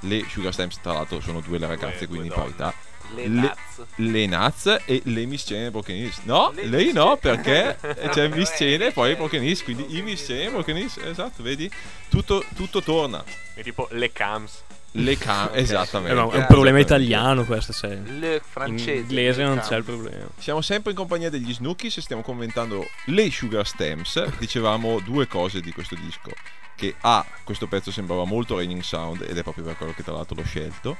le 0.00 0.24
Sugar 0.28 0.52
Stems, 0.52 0.80
tra 0.80 0.94
l'altro 0.94 1.20
sono 1.20 1.40
due 1.40 1.58
le 1.58 1.66
ragazze, 1.66 2.06
Due- 2.06 2.06
quindi 2.08 2.26
in 2.28 2.34
due 2.34 2.42
donne. 2.42 2.54
parità. 2.56 2.88
Le 3.14 3.22
Le- 3.28 3.28
nuts. 3.28 3.86
Le 3.96 4.26
Nuts 4.26 4.76
e 4.86 5.00
le 5.04 5.24
Miss 5.26 5.44
Cene 5.46 5.66
e 5.66 5.70
Broken 5.70 5.96
Hills. 5.96 6.18
No, 6.24 6.52
Le 6.54 6.66
lei 6.66 6.92
no, 6.92 7.16
perché 7.16 7.78
c'è 8.10 8.28
Miss 8.28 8.50
Eh, 8.52 8.56
Cene 8.56 8.86
e 8.86 8.92
poi 8.92 9.08
Miss 9.10 9.18
Broken 9.18 9.42
Hills, 9.44 9.62
quindi 9.64 9.96
i 9.96 10.02
Miss 10.02 10.24
Cene 10.26 10.44
e 10.44 10.50
Broken 10.50 10.76
Hills, 10.76 10.96
esatto, 10.98 11.42
vedi? 11.42 11.70
Tutto, 12.08 12.44
tutto 12.54 12.82
torna. 12.82 13.22
È 13.54 13.62
tipo 13.62 13.88
le 13.92 14.12
cams. 14.12 14.62
Le 14.94 15.16
cam, 15.16 15.50
Eh, 15.54 15.60
esattamente. 15.60 16.14
no, 16.14 16.30
è 16.30 16.38
un 16.38 16.46
problema 16.48 16.78
italiano 16.80 17.44
questo, 17.44 17.72
sai. 17.72 18.00
Le 18.18 18.34
In 18.34 18.40
francesi. 18.48 18.90
inglese 19.02 19.42
non 19.44 19.54
diciamo. 19.54 19.68
c'è 19.70 19.76
il 19.76 19.84
problema. 19.84 20.26
Siamo 20.38 20.60
sempre 20.62 20.90
in 20.90 20.96
compagnia 20.96 21.30
degli 21.30 21.52
Snookies 21.54 21.96
e 21.98 22.00
stiamo 22.00 22.22
commentando 22.22 22.84
le 23.06 23.30
Sugar 23.30 23.66
Stems. 23.66 24.36
Dicevamo 24.38 24.98
due 25.00 25.26
cose 25.28 25.60
di 25.60 25.72
questo 25.72 25.94
disco. 25.94 26.32
Che 26.74 26.94
A, 27.02 27.24
questo 27.44 27.66
pezzo 27.68 27.90
sembrava 27.92 28.24
molto 28.24 28.56
Raining 28.56 28.80
Sound 28.82 29.22
ed 29.28 29.36
è 29.38 29.42
proprio 29.42 29.64
per 29.64 29.76
quello 29.76 29.92
che 29.94 30.02
tra 30.02 30.12
l'altro 30.14 30.34
l'ho 30.34 30.44
scelto. 30.44 30.96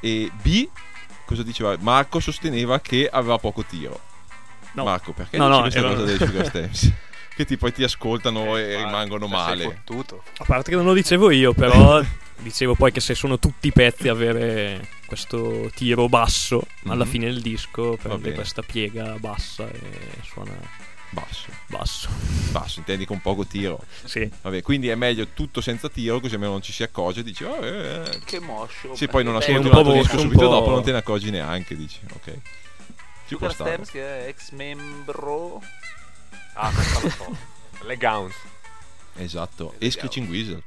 E 0.00 0.30
B, 0.42 0.68
cosa 1.28 1.42
diceva? 1.42 1.76
Marco 1.78 2.20
sosteneva 2.20 2.80
che 2.80 3.06
aveva 3.10 3.36
poco 3.38 3.62
tiro. 3.62 4.00
No. 4.72 4.84
Marco, 4.84 5.12
perché 5.12 5.36
No, 5.36 5.48
no, 5.48 5.60
questa 5.60 5.78
era- 5.80 5.88
cosa 5.90 6.04
delle 6.04 6.24
Sugar 6.24 6.46
Stems? 6.46 6.92
che 7.36 7.44
ti, 7.44 7.56
poi 7.56 7.72
ti 7.72 7.82
ascoltano 7.84 8.56
e 8.56 8.74
Ah, 8.74 8.84
rimangono 8.84 9.26
cioè, 9.28 9.36
male. 9.36 9.82
A 10.38 10.44
parte 10.44 10.70
che 10.70 10.76
non 10.76 10.84
lo 10.86 10.92
dicevo 10.94 11.30
io, 11.30 11.52
però 11.52 12.02
dicevo 12.38 12.74
poi 12.74 12.90
che 12.92 13.00
se 13.00 13.14
sono 13.14 13.38
tutti 13.38 13.70
pezzi 13.72 14.08
avere 14.08 14.88
questo 15.06 15.70
tiro 15.74 16.08
basso 16.08 16.62
alla 16.86 17.04
Mhm. 17.04 17.10
fine 17.10 17.24
del 17.26 17.40
disco 17.40 17.96
prende 18.00 18.32
questa 18.32 18.62
piega 18.62 19.16
bassa 19.18 19.68
e 19.68 19.80
suona 20.22 20.52
Basso, 21.10 21.46
basso. 21.68 22.08
basso, 22.50 22.80
intendi 22.80 23.06
con 23.06 23.20
poco 23.20 23.46
tiro. 23.46 23.80
Sì. 24.04 24.30
Vabbè, 24.42 24.62
quindi 24.62 24.88
è 24.88 24.94
meglio 24.94 25.28
tutto 25.28 25.60
senza 25.60 25.88
tiro, 25.88 26.20
così 26.20 26.34
almeno 26.34 26.52
non 26.52 26.62
ci 26.62 26.72
si 26.72 26.82
accorge. 26.82 27.22
Dici, 27.22 27.44
oh, 27.44 27.64
eh, 27.64 28.02
eh. 28.04 28.18
Che 28.24 28.40
moscio. 28.40 28.94
Se 28.94 29.08
poi 29.08 29.24
non 29.24 29.34
ascolti 29.36 29.58
un 29.60 29.64
un 29.66 29.70
po' 29.70 29.78
altro 29.78 29.92
disco 29.94 30.18
subito 30.18 30.40
po'- 30.40 30.48
dopo, 30.48 30.70
non 30.70 30.82
te 30.82 30.92
ne 30.92 30.98
accorgi 30.98 31.30
neanche. 31.30 31.76
Dici, 31.76 32.00
ok. 32.12 32.38
Ci. 33.26 33.36
Stems 33.48 33.90
che 33.90 34.24
è 34.24 34.28
ex 34.28 34.50
membro. 34.52 35.62
Ah, 36.60 36.72
questa 36.72 37.00
lo 37.00 37.10
so. 37.10 37.36
Le 37.86 37.96
gowns. 37.96 38.34
Esatto. 39.14 39.74
E 39.78 39.86
E. 39.86 39.90
Screeching 39.92 40.28
Weasel. 40.28 40.60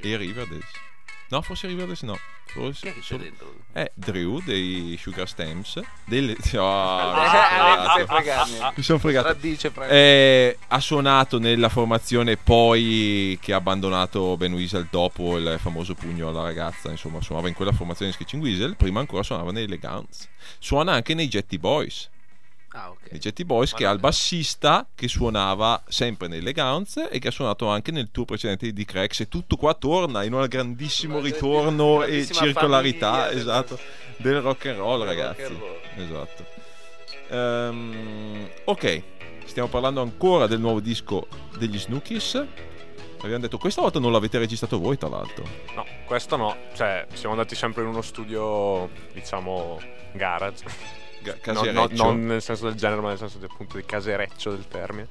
E 0.00 0.16
Riverdale. 0.16 0.64
No, 1.30 1.42
forse 1.42 1.66
Riverdale 1.66 1.96
no. 2.02 2.14
Chi 2.46 2.52
Forse 2.54 2.88
è 2.88 2.94
che 2.94 3.00
c'è 3.00 3.04
solo- 3.04 3.22
dentro? 3.22 3.54
Eh, 3.74 3.90
Drew 3.94 4.40
dei 4.42 4.96
Sugar 4.98 5.28
Stems. 5.28 5.78
Delle... 6.06 6.34
Oh, 6.56 6.62
Ah, 6.62 7.94
mi 7.98 8.06
sono 8.06 8.06
fregato. 8.06 8.72
Mi 8.76 8.82
sono 8.82 8.98
fregato. 8.98 9.26
Radice 9.28 9.70
Eh, 9.88 10.58
ha 10.68 10.80
suonato 10.80 11.38
nella 11.38 11.68
formazione 11.68 12.38
poi 12.38 13.38
che 13.42 13.52
ha 13.52 13.56
abbandonato 13.56 14.36
Ben 14.38 14.54
Weasel 14.54 14.88
dopo 14.90 15.36
il 15.36 15.58
famoso 15.60 15.94
pugno 15.94 16.28
alla 16.28 16.42
ragazza. 16.42 16.90
Insomma, 16.90 17.20
suonava 17.20 17.48
in 17.48 17.54
quella 17.54 17.72
formazione 17.72 18.10
di 18.10 18.16
Sketching 18.16 18.42
Weasel. 18.42 18.76
Prima 18.76 19.00
ancora 19.00 19.22
suonava 19.22 19.52
nei 19.52 19.68
Le 19.68 19.76
Guns. 19.76 20.26
Suona 20.58 20.92
anche 20.92 21.12
nei 21.12 21.28
Jetty 21.28 21.58
Boys. 21.58 22.08
Ah, 22.72 22.90
ok. 22.90 23.10
Nei 23.10 23.20
Jetty 23.20 23.44
Boys, 23.44 23.72
che 23.72 23.86
ha 23.86 23.90
il 23.90 23.98
bassista 23.98 24.86
che 24.94 25.08
suonava 25.08 25.82
sempre 25.88 26.28
nelle 26.28 26.52
Guns 26.52 27.08
e 27.10 27.18
che 27.18 27.28
ha 27.28 27.30
suonato 27.30 27.66
anche 27.68 27.90
nel 27.92 28.10
tour 28.10 28.26
precedente 28.26 28.70
di 28.72 28.86
Rex. 28.90 29.20
E 29.20 29.28
tutto 29.28 29.56
qua 29.56 29.72
torna 29.74 30.22
in 30.22 30.34
un 30.34 30.44
grandissimo 30.46 31.18
Una 31.18 31.26
ritorno 31.26 32.02
e 32.04 32.26
circolarità 32.26 33.10
famiglia 33.12 33.28
del- 33.30 33.38
esatto, 33.38 33.78
del 34.18 34.40
rock 34.42 34.66
and 34.66 34.76
roll, 34.76 35.04
ragazzi. 35.04 35.42
and 35.42 35.58
roll. 35.58 35.76
Esatto. 35.96 36.44
Ehm, 37.30 38.48
ok, 38.64 39.02
stiamo 39.46 39.68
parlando 39.68 40.00
ancora 40.00 40.46
del 40.46 40.60
nuovo 40.60 40.80
disco 40.80 41.26
degli 41.58 41.78
Snookies. 41.78 42.46
Abbiamo 43.20 43.38
detto 43.38 43.58
questa 43.58 43.80
volta 43.80 43.98
non 43.98 44.12
l'avete 44.12 44.38
registrato 44.38 44.78
voi, 44.78 44.96
tra 44.96 45.08
l'altro. 45.08 45.44
No, 45.74 45.84
questo 46.06 46.36
no. 46.36 46.56
Cioè, 46.74 47.06
siamo 47.14 47.34
andati 47.34 47.54
sempre 47.56 47.82
in 47.82 47.88
uno 47.88 48.00
studio, 48.02 48.88
diciamo, 49.12 49.80
garage. 50.12 50.64
Ga- 51.20 51.36
No, 51.52 51.52
no, 51.52 51.60
Casereccio. 51.62 52.02
non 52.04 52.26
nel 52.26 52.42
senso 52.42 52.64
del 52.66 52.74
genere, 52.74 53.00
ma 53.00 53.08
nel 53.08 53.18
senso 53.18 53.38
del, 53.38 53.48
appunto 53.52 53.76
di 53.76 53.84
casereccio 53.84 54.50
del 54.50 54.66
termine. 54.68 55.08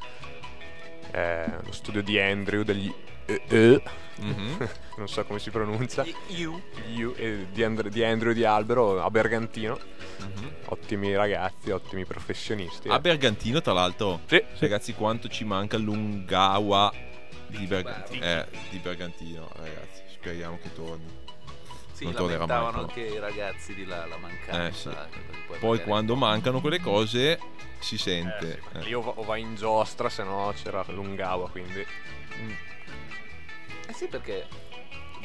Eh, 1.12 1.45
lo 1.64 1.72
studio 1.72 2.01
di 2.03 2.20
Andrew 2.20 2.64
degli 2.64 2.93
eh, 3.26 3.82
Mhm. 4.20 4.58
non 4.97 5.08
so 5.08 5.24
come 5.26 5.39
si 5.39 5.49
pronuncia. 5.51 6.05
You. 6.28 6.62
You, 6.88 7.14
eh, 7.18 7.47
di, 7.51 7.64
Andre- 7.64 7.89
di 7.89 8.03
Andrew 8.03 8.32
e 8.32 8.34
di 8.34 8.43
Albero 8.45 9.01
a 9.03 9.10
Bergantino. 9.12 9.78
Mhm. 10.20 10.51
Ottimi 10.66 11.14
ragazzi, 11.16 11.72
ottimi 11.72 12.05
professionisti. 12.05 12.88
A 12.89 12.99
Bergantino, 12.99 13.62
tra 13.62 13.74
l'altro, 13.74 14.22
Sì, 14.28 14.41
ragazzi, 14.60 14.93
quanto 14.93 15.28
ci 15.28 15.43
manca 15.43 15.78
l'Ungawa 15.78 16.91
di 17.47 17.66
Bergantino. 17.66 18.26
Eh, 18.26 18.45
di 18.70 18.78
Bergantino, 18.80 19.49
ragazzi. 19.58 20.01
Speriamo 20.14 20.58
che 20.62 20.74
torni. 20.74 21.05
Sì, 21.98 22.04
Non 22.04 22.14
tornerà 22.14 22.45
mai, 22.45 22.48
lamentavano 22.48 22.86
però. 22.86 23.02
anche 23.04 23.16
i 23.16 23.20
ragazzi 23.20 23.74
di 23.74 23.84
là 23.86 24.06
la 24.06 24.18
mancanza. 24.18 24.68
Eh, 24.68 24.72
sì. 24.72 24.89
Poi 25.60 25.70
magari- 25.72 25.84
quando 25.89 26.16
mancano 26.16 26.62
quelle 26.62 26.80
cose 26.80 27.39
si 27.80 27.95
Eh, 27.95 27.98
sente. 27.98 28.62
sì, 28.72 28.78
eh. 28.78 28.82
lì 28.84 28.93
o, 28.93 29.02
va- 29.02 29.14
o 29.16 29.24
vai 29.24 29.41
in 29.41 29.56
giostra, 29.56 30.08
se 30.08 30.24
no 30.24 30.54
c'era 30.62 30.86
l'Ungawa, 30.89 31.50
quindi 31.50 31.80
Eh 33.88 33.93
sì, 33.93 34.06
perché 34.08 34.45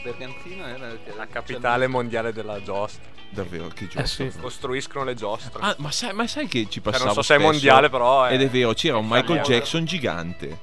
Bergantino 0.02 0.64
era 0.66 0.96
la 1.16 1.26
capitale 1.26 1.86
mondiale 1.88 2.32
della 2.32 2.62
giostra. 2.62 3.10
Davvero, 3.28 3.68
che 3.68 3.86
gioco. 3.88 4.00
Eh 4.00 4.06
sì. 4.06 4.30
Costruiscono 4.40 5.04
le 5.04 5.14
giostre. 5.14 5.60
Ah, 5.62 5.74
ma 5.78 5.90
sai, 5.90 6.12
ma 6.14 6.26
sai 6.26 6.46
che 6.48 6.64
ci 6.70 6.80
Cioè, 6.80 6.82
passava 6.82 7.04
non 7.06 7.14
so 7.14 7.22
se 7.22 7.34
è 7.34 7.38
mondiale, 7.38 7.88
però. 7.90 8.24
È... 8.24 8.32
Ed 8.34 8.42
è 8.42 8.48
vero, 8.48 8.72
c'era 8.74 8.96
un 8.98 9.06
Michael. 9.08 9.40
Jackson 9.42 9.84
gigante. 9.84 10.58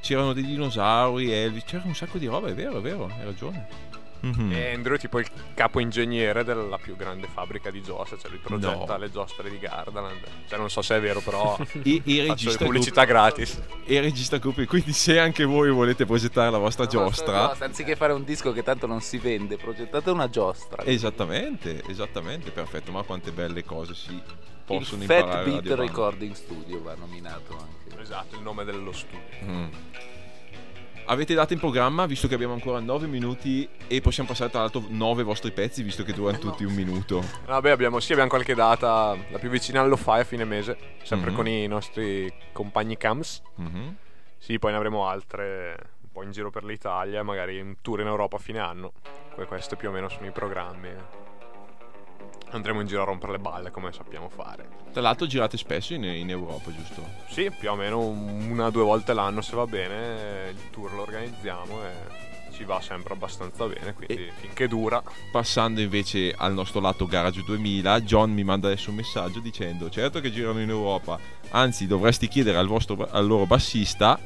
C'erano 0.00 0.32
dei 0.34 0.44
dinosauri, 0.44 1.32
Elvis, 1.32 1.64
c'era 1.64 1.82
un 1.86 1.94
sacco 1.94 2.18
di 2.18 2.26
roba, 2.26 2.48
è 2.48 2.54
vero, 2.54 2.78
è 2.78 2.80
vero, 2.80 3.06
hai 3.06 3.24
ragione. 3.24 3.92
Mhm. 4.24 4.52
E 4.52 4.72
Andrew 4.72 4.96
è 4.96 4.98
tipo 4.98 5.18
il 5.18 5.26
capo 5.54 5.80
ingegnere 5.80 6.44
della 6.44 6.78
più 6.78 6.96
grande 6.96 7.26
fabbrica 7.32 7.70
di 7.70 7.82
giostre, 7.82 8.18
cioè 8.18 8.30
lui 8.30 8.38
progetta 8.38 8.94
No. 8.94 8.96
le 8.96 9.10
giostre 9.10 9.50
di 9.50 9.58
Gardaland. 9.58 10.20
Cioè 10.48 10.58
non 10.58 10.70
so 10.70 10.80
se 10.82 10.96
è 10.96 11.00
vero, 11.00 11.20
però 11.20 11.58
E, 11.84 12.02
e 12.04 12.26
faccio 12.26 12.56
pubblicità 12.56 13.04
gruppi, 13.04 13.12
gratis. 13.44 13.60
e 13.84 14.00
regista 14.00 14.38
gruppi, 14.38 14.64
quindi 14.66 14.92
se 14.92 15.18
anche 15.18 15.44
voi 15.44 15.70
volete 15.70 16.06
progettare 16.06 16.50
la 16.50 16.58
vostra 16.58 16.84
La 16.84 16.90
giostra, 16.90 17.46
giostra, 17.48 17.66
Anziché 17.66 17.96
fare 17.96 18.12
un 18.12 18.24
disco 18.24 18.52
che 18.52 18.62
tanto 18.62 18.86
non 18.86 19.00
si 19.00 19.18
vende, 19.18 19.56
progettate 19.56 20.10
una 20.10 20.28
giostra. 20.30 20.82
esattamente, 20.84 21.82
esattamente, 21.88 22.50
perfetto, 22.50 22.92
ma 22.92 23.02
quante 23.02 23.30
belle 23.30 23.64
cose 23.64 23.94
si 23.94 24.18
possono 24.64 25.02
il 25.02 25.10
imparare 25.10 25.34
Fat 25.36 25.44
Beat 25.44 25.54
Radio 25.62 25.76
Band. 25.76 25.88
Recording 25.88 26.32
Studio 26.34 26.82
va 26.82 26.94
nominato 26.98 27.52
anche. 27.58 28.00
Esatto, 28.00 28.36
il 28.36 28.42
nome 28.42 28.64
dello 28.64 28.92
studio. 28.92 29.20
Mm. 29.44 29.66
Avete 31.06 31.34
dato 31.34 31.52
in 31.52 31.58
programma, 31.58 32.06
visto 32.06 32.28
che 32.28 32.34
abbiamo 32.34 32.54
ancora 32.54 32.80
9 32.80 33.06
minuti 33.06 33.68
e 33.88 34.00
possiamo 34.00 34.28
passare 34.30 34.50
tra 34.50 34.60
l'altro 34.60 34.82
9 34.88 35.22
vostri 35.22 35.50
pezzi, 35.52 35.82
visto 35.82 36.02
che 36.02 36.14
durano 36.14 36.38
tutti 36.38 36.64
un 36.64 36.72
minuto. 36.72 37.22
Vabbè, 37.44 37.70
abbiamo, 37.70 38.00
sì, 38.00 38.12
abbiamo 38.12 38.30
qualche 38.30 38.54
data, 38.54 39.14
la 39.28 39.38
più 39.38 39.50
vicina 39.50 39.82
allo 39.82 39.96
fai 39.96 40.20
a 40.20 40.24
fine 40.24 40.44
mese, 40.44 40.76
sempre 41.02 41.28
Mhm. 41.30 41.36
con 41.36 41.46
i 41.46 41.66
nostri 41.66 42.32
compagni 42.52 42.96
Cams. 42.96 43.42
Mhm. 43.56 43.96
Sì, 44.38 44.58
poi 44.58 44.70
ne 44.72 44.76
avremo 44.78 45.06
altre 45.06 45.76
un 46.04 46.08
po' 46.10 46.22
in 46.22 46.30
giro 46.30 46.50
per 46.50 46.64
l'Italia, 46.64 47.22
magari 47.22 47.60
un 47.60 47.76
tour 47.82 48.00
in 48.00 48.06
Europa 48.06 48.36
a 48.36 48.38
fine 48.38 48.58
anno. 48.60 48.92
Que- 49.34 49.44
Questi 49.46 49.76
più 49.76 49.90
o 49.90 49.92
meno 49.92 50.08
sono 50.08 50.26
i 50.26 50.30
programmi. 50.30 50.88
Andremo 52.54 52.80
in 52.80 52.86
giro 52.86 53.02
a 53.02 53.04
rompere 53.04 53.32
le 53.32 53.38
balle 53.38 53.70
come 53.70 53.92
sappiamo 53.92 54.28
fare. 54.28 54.68
Tra 54.92 55.02
l'altro 55.02 55.26
girate 55.26 55.56
spesso 55.56 55.92
in, 55.94 56.04
in 56.04 56.30
Europa, 56.30 56.70
giusto? 56.72 57.04
Sì, 57.28 57.50
più 57.50 57.70
o 57.70 57.74
meno 57.74 57.98
un- 58.06 58.48
una 58.50 58.66
o 58.66 58.70
due 58.70 58.84
volte 58.84 59.12
l'anno 59.12 59.40
se 59.40 59.56
va 59.56 59.66
bene, 59.66 60.50
il 60.50 60.70
tour 60.70 60.92
lo 60.94 61.02
organizziamo 61.02 61.82
e 61.84 62.22
ci 62.52 62.62
va 62.62 62.80
sempre 62.80 63.14
abbastanza 63.14 63.66
bene, 63.66 63.92
quindi 63.94 64.30
finché 64.36 64.68
dura. 64.68 65.02
Passando 65.32 65.80
invece 65.80 66.32
al 66.36 66.52
nostro 66.54 66.78
lato 66.80 67.06
Garage 67.06 67.42
2000, 67.42 68.02
John 68.02 68.30
mi 68.30 68.44
manda 68.44 68.68
adesso 68.68 68.90
un 68.90 68.96
messaggio 68.96 69.40
dicendo: 69.40 69.90
Certo 69.90 70.20
che 70.20 70.30
girano 70.30 70.60
in 70.60 70.68
Europa, 70.68 71.18
anzi, 71.50 71.88
dovresti 71.88 72.28
chiedere 72.28 72.56
al, 72.58 72.68
vostro, 72.68 73.08
al 73.10 73.26
loro 73.26 73.46
bassista 73.46 74.16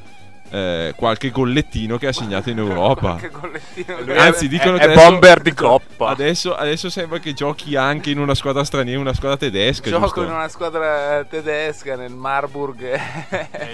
eh, 0.51 0.93
qualche 0.95 1.29
gollettino 1.31 1.97
che 1.97 2.07
ha 2.07 2.11
segnato 2.13 2.49
in 2.49 2.57
Europa. 2.57 3.19
Gollettino. 3.31 4.13
Anzi, 4.19 4.47
dicono 4.47 4.75
è, 4.75 4.79
che 4.79 4.85
è 4.85 4.91
adesso- 4.91 5.09
bomber 5.09 5.41
di 5.41 5.53
coppa. 5.53 6.07
Adesso, 6.09 6.55
adesso 6.55 6.89
sembra 6.89 7.19
che 7.19 7.33
giochi 7.33 7.75
anche 7.75 8.09
in 8.09 8.19
una 8.19 8.33
squadra 8.35 8.63
straniera, 8.63 8.99
una 8.99 9.13
squadra 9.13 9.37
tedesca. 9.37 9.89
Gioco 9.89 10.05
giusto? 10.05 10.23
in 10.23 10.31
una 10.31 10.47
squadra 10.47 11.23
tedesca 11.29 11.95
nel 11.95 12.11
Marburg. 12.11 12.99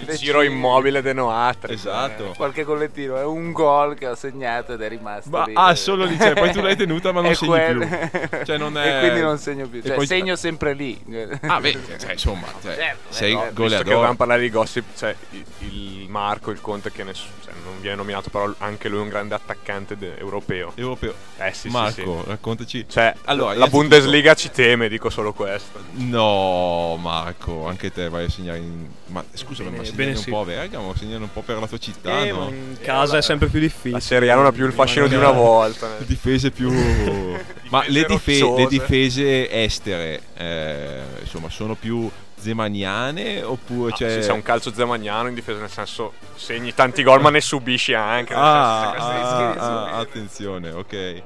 Il 0.08 0.16
giro 0.18 0.42
immobile 0.42 1.02
de 1.02 1.14
Noatre. 1.14 1.74
Esatto. 1.74 2.34
Qualche 2.36 2.64
collettino, 2.64 3.18
è 3.18 3.24
un 3.24 3.52
gol 3.52 3.96
che 3.96 4.08
ho 4.08 4.16
segnato 4.16 4.74
ed 4.74 4.82
è 4.82 4.90
rimasto 4.90 5.30
Ma 5.30 5.46
lì. 5.46 5.54
ah, 5.56 5.76
solo 5.76 6.06
lì, 6.06 6.18
cioè, 6.18 6.34
poi 6.34 6.52
tu 6.52 6.62
l'hai 6.62 6.76
tenuta 6.76 7.12
ma 7.12 7.22
non 7.22 7.34
segni 7.36 7.50
quel- 7.52 7.78
più. 7.78 8.40
Cioè, 8.46 8.58
non 8.58 8.78
è- 8.78 8.98
E 8.98 9.00
quindi 9.02 9.22
non 9.22 9.38
segno 9.38 9.68
più. 9.68 9.82
Cioè, 9.82 9.96
poi- 9.96 10.06
segno 10.08 10.36
sempre 10.36 10.74
lì. 10.74 11.00
Ah, 11.42 11.60
beh, 11.60 11.78
cioè, 12.00 12.12
insomma, 12.12 12.48
cioè, 12.62 12.76
Certo, 12.76 13.14
sei 13.14 13.32
eh, 13.32 13.34
no, 13.34 13.40
Visto 13.42 13.54
che 13.56 13.62
goleador. 13.62 13.86
dovevamo 13.94 14.16
parlare 14.16 14.42
di 14.42 14.50
gossip, 14.50 14.86
cioè 14.96 15.16
il, 15.32 15.44
il 15.60 16.10
Marco, 16.10 16.52
il 16.52 16.60
Conte 16.66 16.92
che 16.92 17.04
ness- 17.04 17.28
cioè, 17.44 17.54
non 17.64 17.80
viene 17.80 17.98
nominato, 17.98 18.32
però 18.32 18.52
anche 18.58 18.90
lui 18.90 18.98
è 18.98 19.02
un 19.04 19.10
grande 19.10 19.36
attaccante 19.36 19.96
de- 19.96 20.18
europeo. 20.18 20.72
Europeo. 20.74 21.14
Eh 21.38 21.54
sì, 21.54 21.60
sì, 21.60 21.70
Marco, 21.70 22.22
sì. 22.24 22.30
raccontaci. 22.30 22.86
Cioè, 22.90 23.14
Allora, 23.26 23.54
la 23.54 23.68
Bundesliga 23.68 24.34
ci 24.34 24.50
teme, 24.50 24.90
dico 24.90 25.12
solo 25.12 25.32
questo. 25.32 25.80
No, 25.92 26.98
Marco, 27.00 27.68
anche 27.68 27.92
te 27.92 28.10
vai 28.10 28.26
a 28.26 28.30
segnare 28.30 28.58
in... 28.58 28.88
Ma 29.10 29.24
scusa, 29.36 29.62
Bene, 29.62 29.78
ma 29.78 29.84
segnare 29.84 30.10
un 30.10 30.18
sì. 30.18 30.30
po' 30.32 30.40
a 30.40 30.44
Bergamo, 30.46 30.96
segnare 30.96 31.22
un 31.22 31.32
po' 31.32 31.42
per 31.42 31.60
la 31.60 31.68
tua 31.68 31.78
città, 31.78 32.26
Eh, 32.26 32.32
no? 32.32 32.48
in 32.50 32.78
casa 32.82 33.18
è 33.18 33.22
sempre 33.22 33.48
più 33.48 33.60
difficile. 33.60 33.92
La 33.92 34.00
Serie 34.00 34.32
A 34.32 34.36
non 34.36 34.48
ha 34.48 34.52
più 34.52 34.66
il 34.66 34.74
fascino 34.74 35.06
di 35.06 35.14
una 35.14 35.30
volta. 35.30 36.00
Le 36.00 36.06
difese 36.08 36.50
più... 36.50 36.72
ma 37.70 37.84
le, 37.86 38.06
dife- 38.06 38.56
le 38.58 38.66
difese 38.66 39.52
estere, 39.52 40.20
eh, 40.36 41.02
insomma, 41.22 41.52
sono 41.52 41.76
più 41.76 42.10
zemaniane 42.46 43.42
oppure 43.42 43.92
Ah, 43.92 43.96
c'è... 43.96 44.22
sì, 44.22 44.28
c'è 44.28 44.34
un 44.34 44.44
calcio 44.44 44.72
zemagnano 44.72 45.28
in 45.30 45.34
difesa, 45.34 45.60
nel 45.60 45.70
senso 45.70 46.14
segni 46.36 46.74
tanti 46.74 47.02
gol 47.02 47.22
ma 47.22 47.32
ne 47.32 47.42
subisci 47.42 47.94
anche. 47.94 48.34
Ah, 48.36 48.94
senso, 48.94 49.08
se 49.08 49.60
ah, 49.60 49.86
ah, 49.86 49.98
attenzione, 49.98 50.70
ok. 50.72 51.24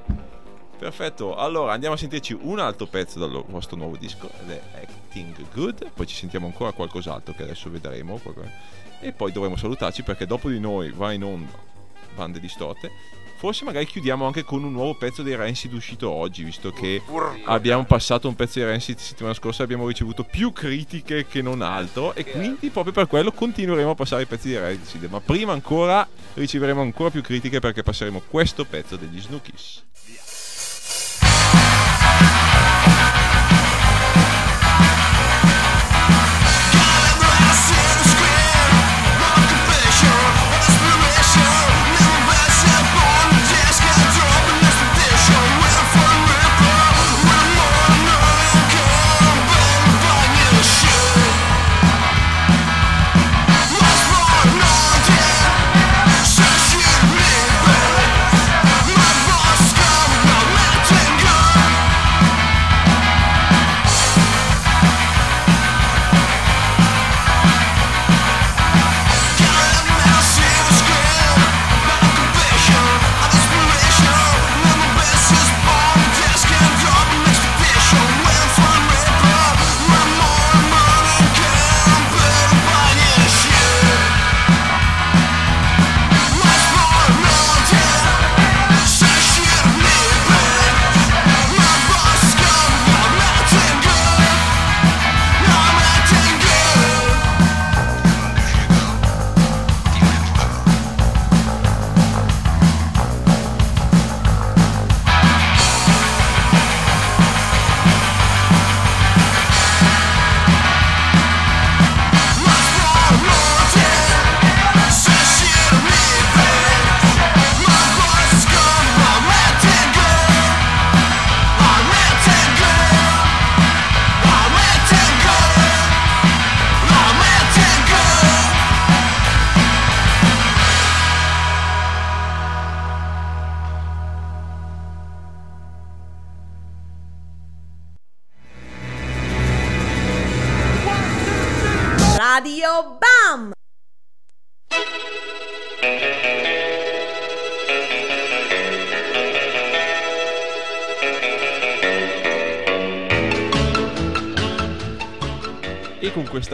Perfetto, 0.79 1.35
allora 1.35 1.73
andiamo 1.73 1.95
a 1.95 1.97
sentirci 1.97 2.37
un 2.39 2.57
altro 2.59 2.85
pezzo 2.85 3.19
dal 3.19 3.43
vostro 3.47 3.75
nuovo 3.75 3.97
disco 3.97 4.29
ed 4.41 4.51
è 4.51 4.61
Acting 4.81 5.35
Good, 5.53 5.91
poi 5.93 6.07
ci 6.07 6.15
sentiamo 6.15 6.45
ancora 6.45 6.71
qualcos'altro 6.71 7.33
che 7.33 7.43
adesso 7.43 7.69
vedremo 7.69 8.19
e 9.01 9.11
poi 9.11 9.33
dovremo 9.33 9.57
salutarci 9.57 10.03
perché 10.03 10.25
dopo 10.25 10.47
di 10.49 10.59
noi 10.59 10.91
va 10.91 11.11
in 11.11 11.23
onda 11.23 11.51
Bande 12.15 12.39
Distorte. 12.39 12.91
Forse 13.39 13.63
magari 13.63 13.85
chiudiamo 13.85 14.25
anche 14.25 14.43
con 14.43 14.65
un 14.65 14.73
nuovo 14.73 14.95
pezzo 14.95 15.23
dei 15.23 15.33
Rancid 15.33 15.71
uscito 15.71 16.09
oggi, 16.09 16.43
visto 16.43 16.71
che 16.73 17.01
abbiamo 17.45 17.85
passato 17.85 18.27
un 18.27 18.35
pezzo 18.35 18.59
di 18.59 18.65
Rancid 18.65 18.97
settimana 18.97 19.33
scorsa 19.33 19.61
e 19.61 19.63
abbiamo 19.63 19.87
ricevuto 19.87 20.25
più 20.25 20.51
critiche 20.51 21.25
che 21.25 21.41
non 21.41 21.61
altro 21.61 22.13
e 22.15 22.25
quindi 22.25 22.69
proprio 22.69 22.91
per 22.91 23.07
quello 23.07 23.31
continueremo 23.31 23.91
a 23.91 23.95
passare 23.95 24.23
i 24.23 24.25
pezzi 24.25 24.49
di 24.49 24.57
Rancid, 24.57 25.05
ma 25.05 25.21
prima 25.21 25.53
ancora 25.53 26.05
riceveremo 26.33 26.81
ancora 26.81 27.11
più 27.11 27.21
critiche 27.21 27.61
perché 27.61 27.81
passeremo 27.81 28.23
questo 28.27 28.65
pezzo 28.65 28.97
degli 28.97 29.21
Snookies. 29.21 29.83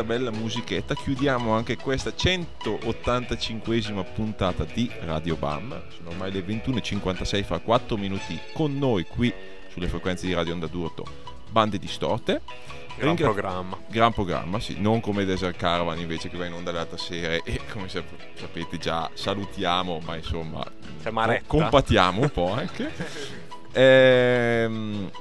Bella 0.05 0.31
musichetta 0.31 0.93
chiudiamo 0.93 1.53
anche 1.53 1.75
questa 1.77 2.11
185esima 2.11 4.05
puntata 4.13 4.63
di 4.63 4.89
Radio 5.01 5.35
Bam. 5.35 5.81
Sono 5.89 6.11
ormai 6.11 6.31
le 6.31 6.41
21.56 6.41 7.43
fra 7.43 7.59
4 7.59 7.97
minuti 7.97 8.39
con 8.53 8.77
noi 8.77 9.03
qui 9.05 9.33
sulle 9.69 9.87
frequenze 9.87 10.27
di 10.27 10.33
Radio 10.33 10.53
Onda 10.53 10.67
d'Urto. 10.67 11.05
Bande 11.49 11.77
distorte. 11.79 12.41
Gran 12.95 13.09
Ringra- 13.09 13.25
programma. 13.25 13.77
Gran 13.89 14.13
programma, 14.13 14.59
sì, 14.59 14.75
non 14.79 15.01
come 15.01 15.25
Desert 15.25 15.57
Caravan 15.57 15.99
invece 15.99 16.29
che 16.29 16.37
va 16.37 16.45
in 16.45 16.53
onda 16.53 16.71
l'altra 16.71 16.97
sera 16.97 17.33
e 17.43 17.59
come 17.71 17.89
sap- 17.89 18.15
sapete 18.35 18.77
già 18.77 19.09
salutiamo, 19.13 19.99
ma 20.05 20.15
insomma 20.15 20.65
Maretta. 21.11 21.43
compatiamo 21.47 22.21
un 22.21 22.29
po' 22.29 22.51
anche. 22.53 23.43
Ehm, 23.77 25.11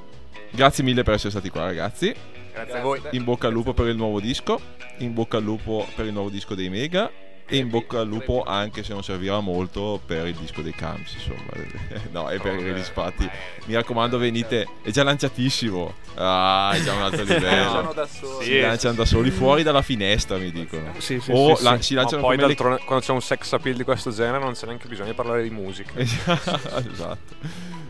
grazie 0.53 0.85
mille 0.85 1.03
per 1.03 1.14
essere 1.14 1.30
stati 1.30 1.49
qua 1.51 1.64
ragazzi. 1.64 2.14
Grazie 2.55 2.78
a 2.78 2.82
voi. 2.82 3.00
In 3.11 3.24
bocca 3.24 3.48
al 3.48 3.52
lupo 3.52 3.74
per 3.74 3.88
il 3.88 3.96
nuovo 3.96 4.20
disco, 4.20 4.61
in 4.98 5.12
bocca 5.12 5.38
al 5.38 5.42
lupo 5.42 5.86
per 5.96 6.07
il 6.07 6.12
nuovo 6.12 6.30
disco 6.30 6.55
dei 6.55 6.68
Mega 6.68 7.11
e 7.46 7.59
in 7.59 7.68
bocca 7.68 8.00
al 8.00 8.07
lupo 8.07 8.42
anche 8.42 8.82
se 8.82 8.92
non 8.94 9.02
servirà 9.02 9.38
molto 9.40 10.00
per 10.07 10.26
il 10.26 10.34
disco 10.34 10.62
dei 10.62 10.72
Camps, 10.72 11.14
insomma. 11.14 11.42
No, 12.11 12.30
e 12.30 12.38
per 12.38 12.55
i 12.59 12.62
release 12.62 12.90
party. 12.92 13.28
Mi 13.66 13.74
raccomando 13.74 14.16
venite, 14.18 14.66
è 14.82 14.90
già 14.90 15.02
lanciatissimo. 15.02 15.94
Ah, 16.14 16.70
è 16.74 16.80
già 16.80 16.94
un 16.94 17.02
altro 17.02 17.24
livello. 17.26 17.70
Sono 17.70 17.92
da 17.92 18.07
soli. 18.07 18.44
Si 18.44 18.61
lanciano 18.61 18.94
da 18.94 19.05
soli 19.05 19.30
fuori 19.30 19.62
dalla 19.64 19.82
finestra, 19.82 20.36
mi 20.38 20.50
dicono. 20.52 20.92
Sì, 20.98 21.18
sì, 21.20 21.32
o 21.32 21.57
sì, 21.57 21.64
la- 21.64 21.76
sì. 21.76 21.82
si 21.82 21.94
Ma 21.94 22.00
lanciano 22.02 22.22
poi 22.22 22.36
come 22.36 22.48
le 22.48 22.55
quando 22.55 23.05
c'è 23.05 23.12
un 23.12 23.20
sex 23.20 23.52
appeal 23.52 23.74
di 23.76 23.82
questo 23.84 24.11
genere 24.12 24.38
non 24.38 24.52
c'è 24.52 24.66
neanche 24.66 24.86
bisogno 24.86 25.09
di 25.11 25.14
parlare 25.14 25.42
di 25.42 25.50
musica. 25.50 25.92
esatto. 25.98 27.18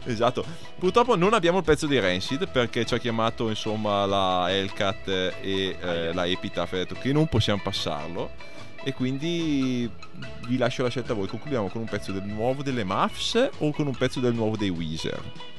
Esatto. 0.04 0.44
Purtroppo 0.78 1.16
non 1.16 1.34
abbiamo 1.34 1.58
il 1.58 1.64
pezzo 1.64 1.86
di 1.86 1.98
Rancid 1.98 2.48
perché 2.48 2.84
ci 2.84 2.94
ha 2.94 2.98
chiamato 2.98 3.48
insomma 3.48 4.04
la 4.06 4.50
Hellcat 4.50 5.08
e 5.08 5.76
eh, 5.80 6.12
la 6.12 6.26
Epitaph 6.26 6.72
e 6.72 6.76
ha 6.76 6.78
detto 6.80 6.94
che 6.94 7.12
non 7.12 7.26
possiamo 7.26 7.60
passarlo. 7.62 8.52
E 8.86 8.92
quindi 8.92 9.90
vi 10.46 10.56
lascio 10.58 10.82
la 10.82 10.90
scelta 10.90 11.12
a 11.12 11.16
voi. 11.16 11.26
Concludiamo 11.26 11.68
con 11.68 11.80
un 11.80 11.88
pezzo 11.88 12.12
del 12.12 12.24
nuovo 12.24 12.62
delle 12.62 12.84
Muffs 12.84 13.48
o 13.58 13.70
con 13.70 13.86
un 13.86 13.96
pezzo 13.96 14.20
del 14.20 14.34
nuovo 14.34 14.56
dei 14.56 14.68
Weezer? 14.68 15.53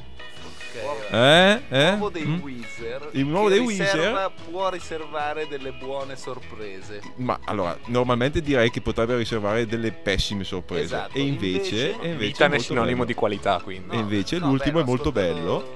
Eh? 1.12 1.62
Eh? 1.70 1.88
Il 1.90 1.98
nuovo 1.98 2.10
dei 2.10 2.26
Mm? 2.26 2.40
Weezer. 2.42 3.10
Il 3.12 3.26
nuovo 3.26 3.50
dei 3.50 3.60
riserva- 3.66 4.32
Può 4.50 4.70
riservare 4.70 5.48
delle 5.48 5.72
buone 5.72 6.16
sorprese. 6.16 7.02
Ma 7.18 7.40
allora, 7.46 7.78
normalmente 7.88 8.42
direi 8.42 8.70
che 8.70 8.82
potrebbe 8.82 9.16
riservare 9.18 9.66
delle 9.66 9.92
pessime 9.92 10.44
sorprese. 10.44 10.84
Esatto, 10.84 11.18
E 11.18 11.22
invece, 11.22 11.76
invece- 11.90 12.02
e 12.02 12.12
invece 12.12 12.26
Vita 12.28 12.46
è 12.50 12.60
sinonimo 12.60 12.92
bello. 12.94 13.06
di 13.06 13.14
qualità, 13.14 13.60
quindi. 13.64 13.96
E 13.96 14.00
invece 14.00 14.38
No, 14.40 14.48
l'ultimo 14.48 14.78
beh, 14.80 14.84
è 14.84 14.86
molto 14.86 15.12
bello. 15.12 15.74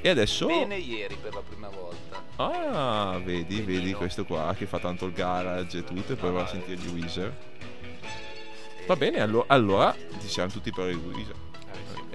E 0.00 0.08
adesso. 0.08 0.46
Bene 0.46 0.76
ieri 0.76 1.16
per 1.20 1.34
la 1.34 1.42
prima 1.46 1.68
volta. 1.68 2.22
Ah, 2.36 3.18
vedi, 3.22 3.56
vedi 3.62 3.78
Benino. 3.78 3.96
questo 3.98 4.24
qua 4.24 4.54
che 4.56 4.66
fa 4.66 4.78
tanto 4.78 5.06
il 5.06 5.12
garage 5.12 5.78
e 5.78 5.84
tutto. 5.84 6.12
E 6.12 6.16
poi 6.16 6.30
va 6.30 6.42
a 6.42 6.46
sentire 6.46 6.76
gli 6.76 6.88
Weezer. 7.00 7.34
Va 8.86 8.94
bene, 8.94 9.20
allo- 9.20 9.44
allora 9.48 9.92
ci 10.20 10.28
siamo 10.28 10.50
tutti 10.50 10.70
per 10.70 10.90
i 10.90 10.94
Weezer. 10.94 11.34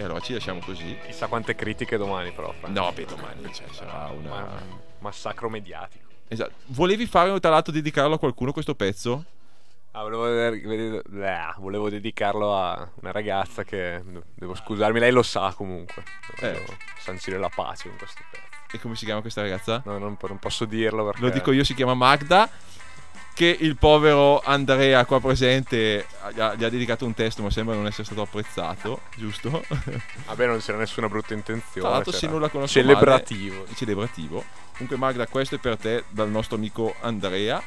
E 0.01 0.03
allora 0.03 0.19
ci 0.19 0.33
lasciamo 0.33 0.59
così. 0.65 0.97
Chissà 1.05 1.27
quante 1.27 1.53
critiche 1.53 1.95
domani, 1.95 2.31
però. 2.31 2.51
Frank. 2.53 2.75
No, 2.75 2.91
beh, 2.91 3.05
domani 3.05 3.53
cioè, 3.53 3.67
sarà 3.69 4.07
una. 4.07 4.41
un 4.41 4.79
massacro 4.97 5.47
mediatico. 5.47 6.09
Esatto. 6.27 6.53
Volevi 6.67 7.05
fare 7.05 7.39
tra 7.39 7.51
l'altro 7.51 7.71
dedicarlo 7.71 8.15
a 8.15 8.17
qualcuno 8.19 8.51
questo 8.51 8.73
pezzo? 8.73 9.23
Ah, 9.91 10.01
volevo, 10.01 10.23
bleh, 11.03 11.53
volevo 11.57 11.89
dedicarlo 11.89 12.57
a 12.57 12.89
una 13.01 13.11
ragazza 13.11 13.63
che 13.63 14.01
devo 14.33 14.55
scusarmi, 14.55 14.99
lei 14.99 15.11
lo 15.11 15.21
sa 15.21 15.53
comunque. 15.53 16.03
Eh. 16.39 16.65
Sancire 16.97 17.37
la 17.37 17.51
pace 17.53 17.89
con 17.89 17.97
questo 17.97 18.21
pezzo. 18.31 18.45
E 18.71 18.79
come 18.79 18.95
si 18.95 19.05
chiama 19.05 19.21
questa 19.21 19.41
ragazza? 19.41 19.83
No, 19.85 19.99
non, 19.99 20.17
non 20.19 20.39
posso 20.39 20.65
dirlo 20.65 21.05
perché 21.05 21.21
Lo 21.21 21.29
dico 21.29 21.51
io, 21.51 21.63
si 21.63 21.75
chiama 21.75 21.93
Magda. 21.93 22.49
Che 23.33 23.57
il 23.59 23.75
povero 23.77 24.39
Andrea 24.41 25.03
qua 25.05 25.19
presente 25.19 26.05
gli 26.33 26.39
ha, 26.39 26.53
gli 26.53 26.63
ha 26.63 26.69
dedicato 26.69 27.05
un 27.05 27.13
testo, 27.13 27.41
ma 27.41 27.49
sembra 27.49 27.73
non 27.75 27.87
essere 27.87 28.03
stato 28.03 28.21
apprezzato, 28.21 29.01
giusto? 29.15 29.63
Vabbè, 30.27 30.45
non 30.45 30.59
c'era 30.59 30.77
nessuna 30.77 31.07
brutta 31.07 31.33
intenzione. 31.33 31.79
Tra 31.87 31.89
l'altro, 31.89 32.11
se 32.11 32.27
non 32.27 32.39
la 32.41 32.49
conosco 32.49 32.73
Celebrativo. 32.79 33.55
male- 33.61 33.75
celebrativo. 33.75 34.43
Comunque, 34.73 34.97
Magda, 34.97 35.25
questo 35.27 35.55
è 35.55 35.57
per 35.59 35.77
te 35.77 36.03
dal 36.09 36.29
nostro 36.29 36.57
amico 36.57 36.93
Andrea. 37.01 37.61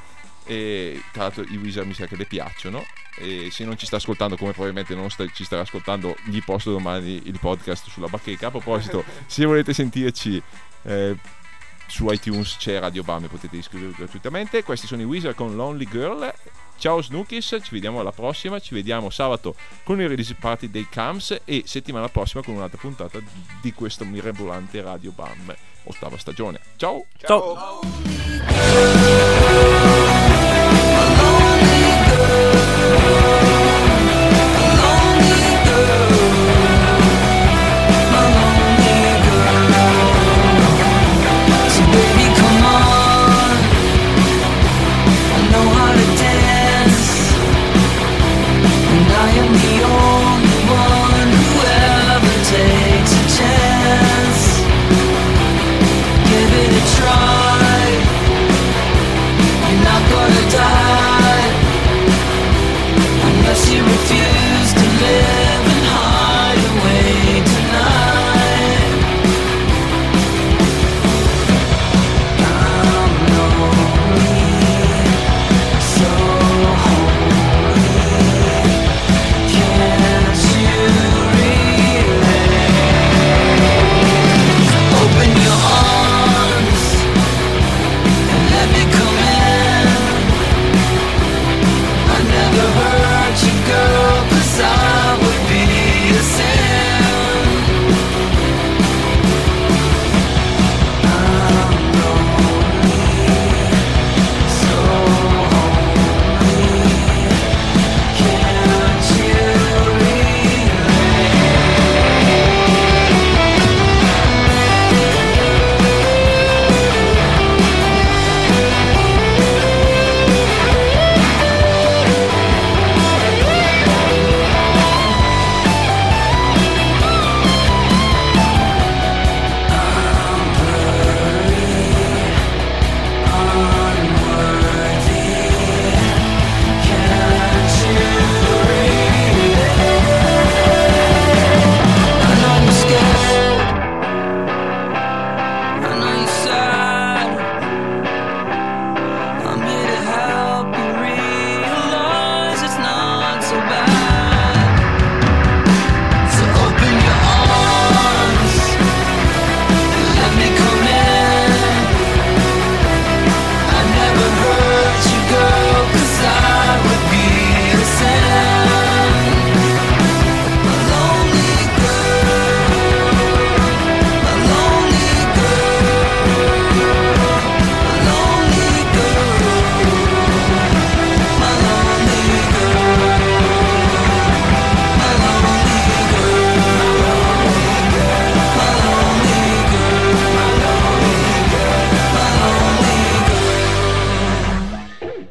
E 0.47 1.03
tra 1.12 1.23
l'altro, 1.23 1.43
i 1.43 1.57
Wizard 1.57 1.87
mi 1.87 1.95
sa 1.95 2.07
che 2.07 2.17
le 2.17 2.27
piacciono. 2.27 2.85
E 3.17 3.49
se 3.51 3.65
non 3.65 3.77
ci 3.79 3.87
sta 3.87 3.97
ascoltando, 3.97 4.37
come 4.37 4.53
probabilmente 4.53 4.95
non 4.95 5.09
sta- 5.11 5.27
ci 5.33 5.45
starà 5.45 5.62
ascoltando, 5.62 6.15
gli 6.25 6.43
posto 6.45 6.71
domani 6.71 7.23
il 7.25 7.39
podcast 7.41 7.89
sulla 7.89 8.09
bacheca. 8.09 8.49
A 8.49 8.51
proposito, 8.51 9.03
se 9.27 9.45
volete 9.45 9.73
sentirci. 9.73 10.41
eh, 10.83 11.17
su 11.95 12.11
iTunes 12.11 12.57
c'è 12.57 12.80
Radio 12.80 13.05
Bam 13.05 13.22
e 13.22 13.28
potete 13.28 13.57
iscrivervi 13.57 13.95
gratuitamente. 13.95 14.64
Questi 14.64 14.88
sono 14.88 15.03
i 15.03 15.05
Wizard 15.05 15.36
con 15.36 15.55
Lonely 15.55 15.86
Girl. 15.88 16.34
Ciao 16.76 17.01
Snookies, 17.01 17.59
ci 17.62 17.70
vediamo 17.70 18.01
alla 18.01 18.11
prossima. 18.11 18.59
Ci 18.59 18.74
vediamo 18.74 19.11
sabato 19.11 19.55
con 19.84 20.01
il 20.01 20.09
release 20.09 20.34
party 20.34 20.68
dei 20.70 20.88
Cams 20.90 21.38
e 21.45 21.62
settimana 21.66 22.09
prossima 22.09 22.42
con 22.42 22.57
un'altra 22.57 22.80
puntata 22.80 23.20
di 23.61 23.72
questo 23.72 24.05
mirabolante 24.05 24.82
Radio 24.82 25.12
Bam, 25.12 25.55
ottava 25.84 26.18
stagione. 26.18 26.59
Ciao! 26.74 27.07
Ciao. 27.16 27.78